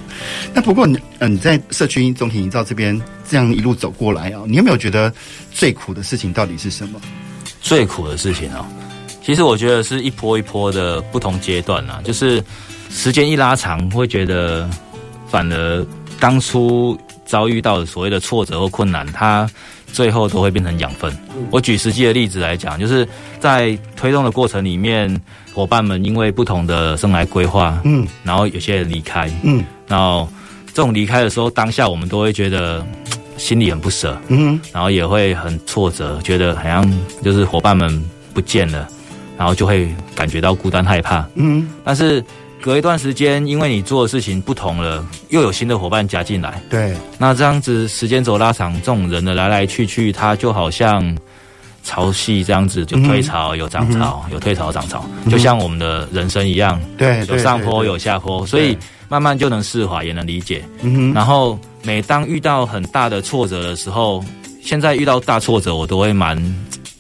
[0.54, 5.12] 那不过你，嗯，你在社区总体营造这边这样一路走过来啊，你有没有觉得
[5.52, 7.02] 最苦的事情到底是什么？
[7.62, 8.68] 最苦的事情啊，
[9.24, 12.44] 其实我觉得是一波一波的不同阶段啊，就是
[12.92, 14.70] 时间一拉长，会觉得
[15.28, 15.86] 反而
[16.20, 19.50] 当初遭遇到的所谓的挫折或困难，它。
[19.94, 21.16] 最后都会变成养分。
[21.52, 23.08] 我举实际的例子来讲，就是
[23.40, 25.22] 在推动的过程里面，
[25.54, 30.28] 伙伴们因为不同的生来规划，嗯，然后有些人离开，嗯，然后
[30.74, 32.86] 这种离开的时候，当下我们都会觉得
[33.38, 36.92] 心里很不舍，嗯，然后也会很挫折，觉得好像
[37.22, 38.88] 就是伙伴们不见了，
[39.38, 42.22] 然后就会感觉到孤单害怕，嗯，但是。
[42.64, 46.62] 隔一段时间，因为你做的事情不同了，又有新的伙伴加进来。
[46.70, 51.14] 对，那这样子时间轴拉长，这种人的来来去去，它就好像
[51.84, 56.82] 潮汐这样子，就退潮有涨潮，有退潮涨潮，就像我们的人生一样。
[56.98, 58.78] 对，有上坡有下坡，所以
[59.10, 60.64] 慢慢就能释怀，也能理解。
[60.84, 61.14] 嗯哼。
[61.14, 64.24] 然后每当遇到很大的挫折的时候，
[64.62, 66.42] 现在遇到大挫折，我都会蛮。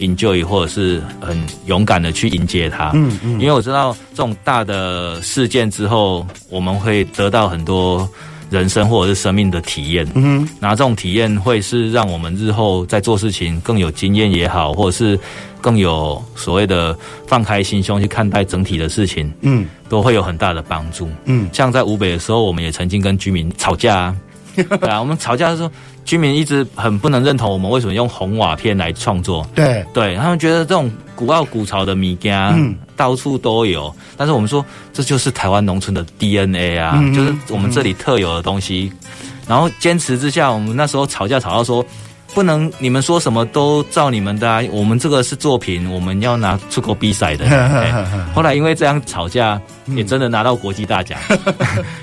[0.05, 8.07] Enjoy 或者是很勇敢的去迎接它，嗯嗯，因为我知道这种大的事件之后，我们会得到很多
[8.49, 15.19] 人生或者是生命的体验，嗯，然后这种体验会是让我们日后在做事情更有经验也好，或者是
[15.59, 16.95] 更有所谓的
[17.25, 24.15] 放开心胸去看待整体的事情，嗯，都会有很大的帮助，嗯，像在湖北的时候，我们也曾经跟居民吵架啊。
[24.79, 25.71] 对啊，我们吵架的时候，
[26.05, 29.45] 居民一直很不能认同我们为什么用红瓦片来创作。
[29.55, 33.93] 对，对他们觉得这种古奥古潮的米家，嗯，到处都有。
[34.15, 38.91] 但是我们说，这就是台湾农村的 DNA 啊，嗯，就是我们这里特有的东西。
[39.47, 41.85] 然后坚持之下，我们那时候吵架吵到说。
[42.33, 44.61] 不能，你们说什么都照你们的啊！
[44.71, 47.45] 我们这个是作品，我们要拿出国比赛的。
[48.33, 51.19] 后来因为这样吵架，也真的拿到国际大奖。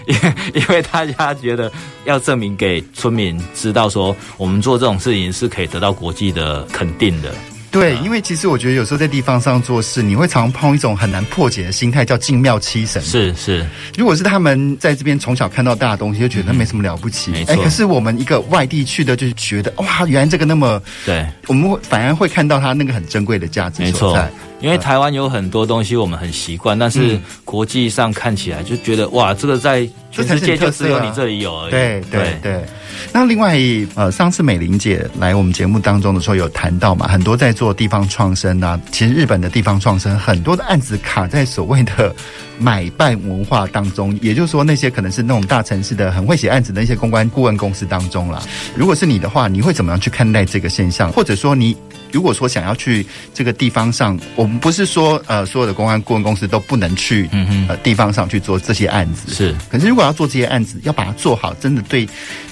[0.06, 0.14] 因
[0.54, 1.70] 因为大家觉得
[2.04, 7.34] 要证明给村民知道，说我们做这种事情是可以得到国际的肯定的。
[7.70, 13.00] 对，因为其实我觉得有时候在地方上做事，你会常碰一种很难破解的心态，叫敬庙七神。
[13.02, 13.64] 是是，
[13.96, 17.32] 如果是他们在这边从小看到大的东西，就觉得没什么了不起。
[17.46, 24.30] 哎、嗯，可是我们一个外地去的，就觉得哇，原来这个那么对，我们会反而会看到它那个很珍贵的价值所在。
[24.60, 31.70] 因为台湾有很多东西我们很习惯，但是国际上看起来就觉得哇，这个在全世界就只有你这里有而已。
[31.70, 32.64] 对对对。
[33.12, 33.58] 那另外，
[33.94, 42.14] 呃，上次美玲姐来我们节目当中的时候有谈到嘛，很多在做地方创生啊，其实日本的地方创生很多的案子卡在所谓的
[42.58, 48.42] 买办文化当中，也就是说那些可能是那种大城市的很会写案子的一些公关顾问公司当中啦。
[48.76, 51.10] 如果是你的话，你会怎么样去看待这个现象？
[51.10, 51.74] 或者说你？
[52.12, 57.28] 如果说想要去这个地方上，我们不是说呃所有的公安顾问公司都不能去
[57.68, 59.54] 呃地方上去做这些案子，是。
[59.70, 62.08] 可是如果要做这些案子，要把它做好，真的对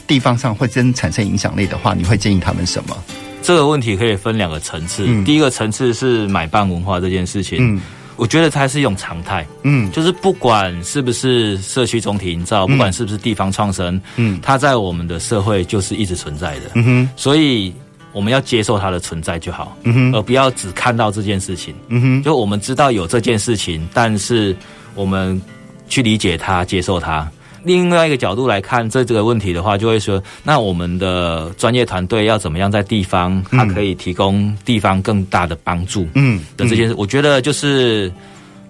[0.06, 2.96] 地方上会真产生影响力的话，你会建议他们什么？
[3.42, 5.04] 这个问题可以分两个层次。
[5.06, 7.80] 嗯、第一个层次是买办文化这件事情，嗯，
[8.16, 17.72] 我觉得它是一种常态，嗯，就是不管是不是社区总体营造，不管是不是地方创生，嗯，它在我们的社会就是一直存在的，嗯哼，所以。
[18.18, 24.56] 我们要接受它的存在就好，嗯哼，而不要只看到这件事情，嗯哼，就我们知道有这件事情，但是
[24.96, 25.40] 我们
[25.88, 27.30] 去理解它、接受它。
[27.62, 38.12] 另外一个角度来看这这个问题的话，就会说，那我们的专业团队要怎么样在地方，它可以提供地方更大的帮助，嗯，的这件事，我觉得就是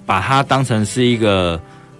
[0.05, 1.59] 把它当成是一个。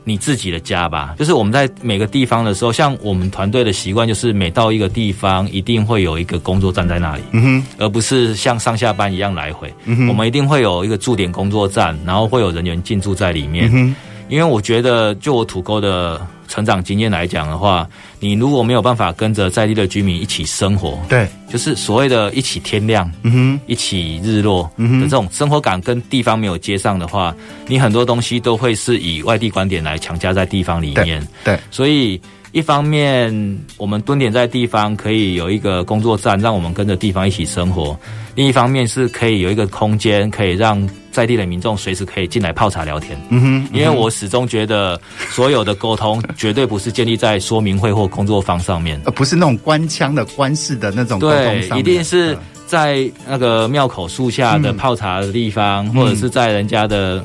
[0.09, 13.95] 你自己的家吧，就是我们在每个地方的时候，像我们团队的习惯，就是每到一个地方，一定会有一个工作站在那里，嗯哼，而不是像上下班一样来回，嗯哼，我们一定会有一个驻点工作站，然后会有人员进驻在里面，嗯哼，
[14.31, 16.21] 因为我觉得，就我土沟的。
[16.51, 17.87] 成长经验来讲的话，
[18.21, 27.35] 你如果没有办法跟着在地的居民一起生活，对，就是所谓的一起天亮，嗯哼，一起日落，嗯哼，的这种生活感跟地方没有接上的话，
[27.67, 32.21] 你很多东西都会是以外地观点来强加在地方里面，对，对，所以
[32.53, 37.97] 一方面我们蹲点在地方可以有一个工作站，让我们跟着地方一起生活；
[38.35, 40.89] 另一方面是可以有一个空间，可以让。
[41.11, 51.79] 在地的民众随时可以进来泡茶聊天，嗯哼，嗯哼，因为我始终觉得所有的沟通绝对不是建立在说明会或工作坊上面，而不是那种官腔的官式的那种沟通上面。
[51.79, 57.25] 一定是在那个庙口树下的泡茶的地方，嗯、或者是在人家的。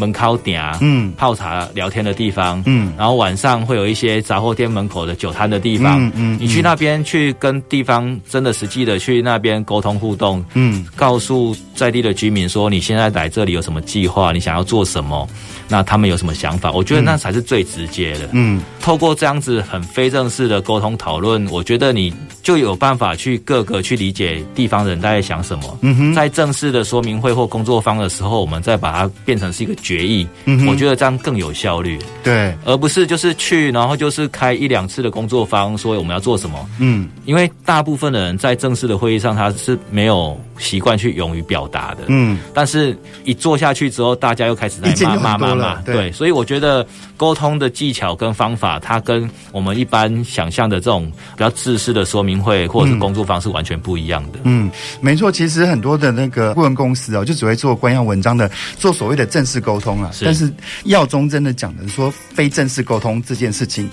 [0.00, 15.28] 门口点啊，嗯，泡茶聊天的地方，嗯，然后晚上会有一些杂货店门口的酒摊的地方，嗯，嗯，你去那边去跟地方真的实际的去那边沟通互动，嗯，告诉在地的居民说你现在来这里有什么计划，你想要做什么。
[15.72, 16.72] 那他们有什么想法？
[16.72, 18.28] 我觉得那才是最直接的。
[18.32, 25.78] 嗯，透过这样子很非正式的沟通讨论，我觉得你就有办法去各个去理解地方人大概想什么。
[25.82, 30.24] 嗯哼，在正式的说明会或工作坊的时候，我们再把它变成是一个决议。
[30.44, 31.98] 嗯，我觉得这样更有效率。
[32.22, 36.64] 对，而不是就是去，然后就是开一两次的工作坊，说我们要做什么。
[36.78, 42.04] 嗯，因为大部分的人在正式的会议上，他是没有习惯去勇于表达的。
[42.06, 45.74] 嗯，但是一做下去之后，大家又开始在骂骂骂。
[45.82, 46.86] 对，对，所以我觉得
[47.16, 54.38] 沟通的技巧跟方法，它跟我们一般想象的这种比较自私的说明会或者是工作方式完全不一样的。
[54.44, 54.70] 嗯，
[55.00, 60.10] 没错，其实很多的那个顾问公司哦，就只会做官样文章的，做所谓的正式沟通啊。
[60.24, 60.50] 但是
[60.84, 63.88] 耀中真的讲的说非正式沟通这件事情，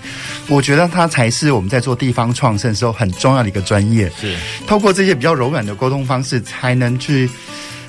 [0.48, 4.10] 我觉得它才是我们在做地方创生时候很重要的一个专业。
[4.20, 4.34] 是。
[4.66, 7.30] 透过这些比较柔软的沟通方式，才能去。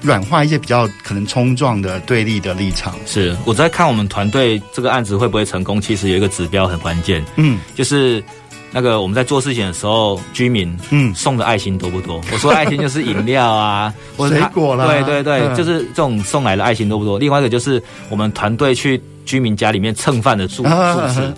[0.00, 2.94] 软化一些比较可能冲撞的对立的立场。
[3.04, 8.22] 是我在看我们团队这个案子会不会成功，其实有一个指标很关键，嗯，就是
[8.72, 12.20] 那个我们在做事情的时候，居民嗯送的爱心多不多？
[12.32, 17.18] 我说爱心就是饮料啊，或 者水果啦，对对对，就是这种送来的爱心多不多？
[17.18, 19.00] 另外一个就是我们团队去。
[19.28, 21.34] 居民家里面蹭饭的数数字，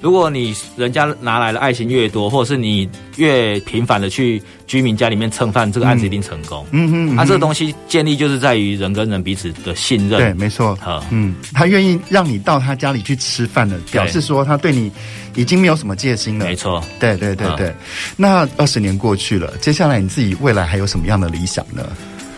[0.00, 6.64] 如果你人家拿来的爱心越多，或者是你越频繁的去居民家里面蹭饭，这个案子一定成功。
[6.70, 10.20] 嗯哼，啊，这个东西建立就是在于人跟人彼此的信任。
[10.20, 10.78] 对，没错。
[11.10, 14.88] 嗯，他愿意让你到他家里去吃饭的，表示说他对你
[15.34, 16.46] 已经没有什么戒心了。
[16.46, 16.80] 没错。
[17.00, 17.74] 对对对对。
[18.16, 21.84] 那二十年过去了，接下来你自己未来还有什么样的理想呢？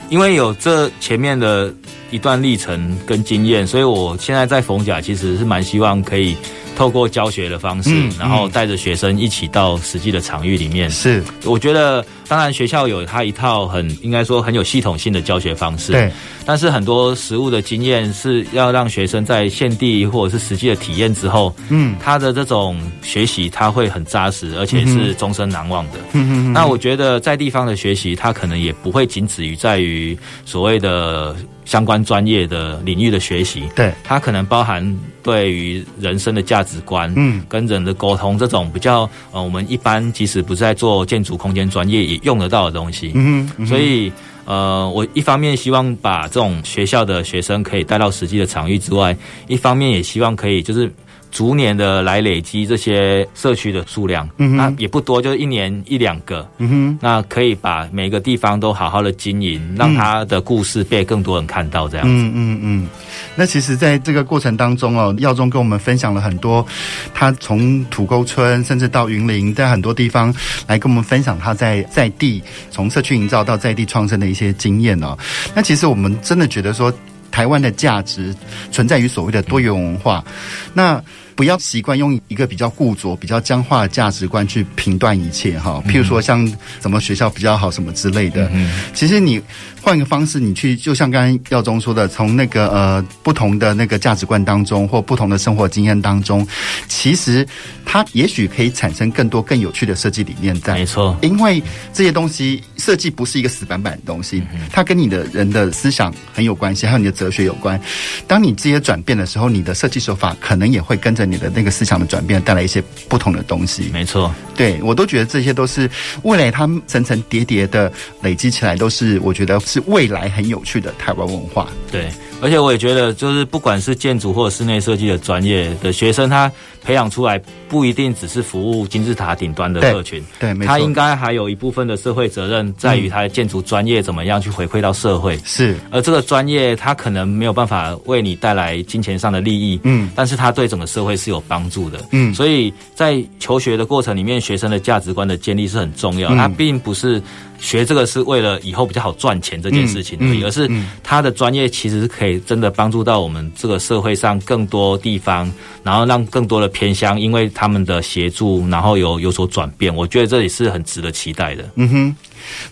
[0.09, 1.73] 因为有这前面的
[2.11, 6.37] 一段历程跟经验，所以我现在在逢甲其实是蛮希望可以
[6.77, 10.89] 透过教学的方式，嗯、然后带着学生一起到实际的场域里面。
[10.91, 16.13] 是，我觉得当然学校有它一套很应该说很有系统性的教学方式，对。
[16.45, 25.99] 但是很多实物的经验是要让学生在现地或者是实际的体验之后，嗯，他的这种学习他会很扎实，而且是终身难忘的。
[26.13, 26.53] 嗯嗯。
[26.53, 31.35] 那我觉得在地方的学习，他可能也不会仅止于在于所谓的
[31.67, 39.03] 相关专业的领域的学习，对，它可能包含对于人生的价值观，嗯，跟人的沟通这种比较
[39.33, 43.13] 呃，我们一般即使不是在做建筑空间专业也用得到的东西。
[43.15, 44.11] 嗯嗯，所以。
[44.49, 49.17] 呃，我一方面希望把这种学校的学生可以带到实际的场域之外，
[49.49, 50.89] 一方面也希望可以就是。
[51.31, 62.89] 逐年的来累积这些社区的数量，那也不多，就是一年一两个，嗯哼，那可以把每个地方都好好的经营，让他的故事被更多人看到，这样子，嗯嗯嗯。
[63.35, 66.67] 那其实，在这个过程当中哦，耀宗跟我们分享了很多，
[67.13, 70.35] 他从土沟村甚至到云林，在很多地方
[70.67, 75.17] 来跟我们分享他在在地从社区营造到在地创生的一些经验哦。
[75.55, 76.93] 那其实我们真的觉得说，
[77.37, 78.35] 台湾的价值
[78.73, 80.25] 存在于所谓的多元文化，
[80.73, 81.03] 那。
[81.37, 85.85] 不要习惯用一个比较固着、比较僵化的价值观去评断一切哈。
[85.87, 88.49] 譬如说，像什么学校比较好什么之类的。
[88.55, 89.39] 嗯，其实你
[89.87, 96.45] 换一个方式，你去，就像刚刚耀宗说的，从那个呃不同的那个价值观当中，或不同的生活经验当中，
[96.89, 97.47] 其实
[97.85, 100.75] 它也许可以产生更多更有趣的设计理念在。
[100.75, 101.63] 没错，因为
[101.93, 107.81] 这些东西设计不是一个死板板的东西，它跟你的人的思想很有关系，还有你的哲学有关。
[108.27, 111.25] 当你这些转变的时候，你的设计手法可能也会跟着。
[111.27, 115.91] 你的那个思想的转变带来一些不同的东西，没错，对，我都觉得这些都是
[116.23, 121.69] 未来，它层层叠叠的累积起来，都是我觉得是未来很有趣的台湾文化。
[121.93, 122.09] 对，
[122.41, 126.51] 而且我也觉得，就是不管是建筑或室内设计的专业的学生，他
[126.87, 135.37] 培养出来不一定只是服务金字塔顶端的客群，对，对，他应该还有一部分的社会责任，在于他的建筑专业怎么样去回馈到社会。
[135.45, 141.17] 是，而这个专业他可能没有办法为你带来金钱上的利益，嗯，但是他对整个社会。
[141.17, 146.29] 是有帮助的，嗯，所以在求学的过程里面，学生的价值观的建立是很重要。
[146.37, 147.21] 他并不是
[147.59, 150.71] 学这个是为了以后比较好赚钱这件事情而已，而是
[151.03, 155.51] 他的专业其实是可以真的帮助到我们这个社会上更多地方，
[155.83, 159.95] 然后让更多的偏乡因为他们的协助，然后有有所转变。
[159.95, 161.67] 我觉得这也是很值得期待的。
[161.77, 162.17] 嗯哼。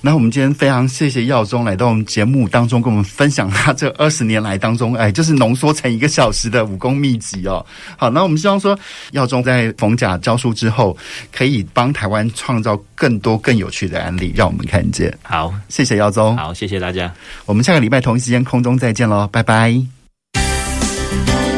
[0.03, 7.65] 那我们今天非常谢谢耀宗来到我们节目当中，跟我们分享他这二十年来当中，哎，就是浓缩成一个小时的武功秘籍哦。
[7.97, 8.79] 好，那我们希望说，
[9.13, 10.97] 耀宗在逢甲教书之后，
[11.33, 15.13] 可以帮台湾创造更多更有趣的案例，让我们看见。
[15.23, 16.37] 好，谢谢耀宗。
[16.37, 17.13] 好，谢谢大家。
[17.45, 19.75] 我们下个礼拜同一时间空中再见喽，拜拜。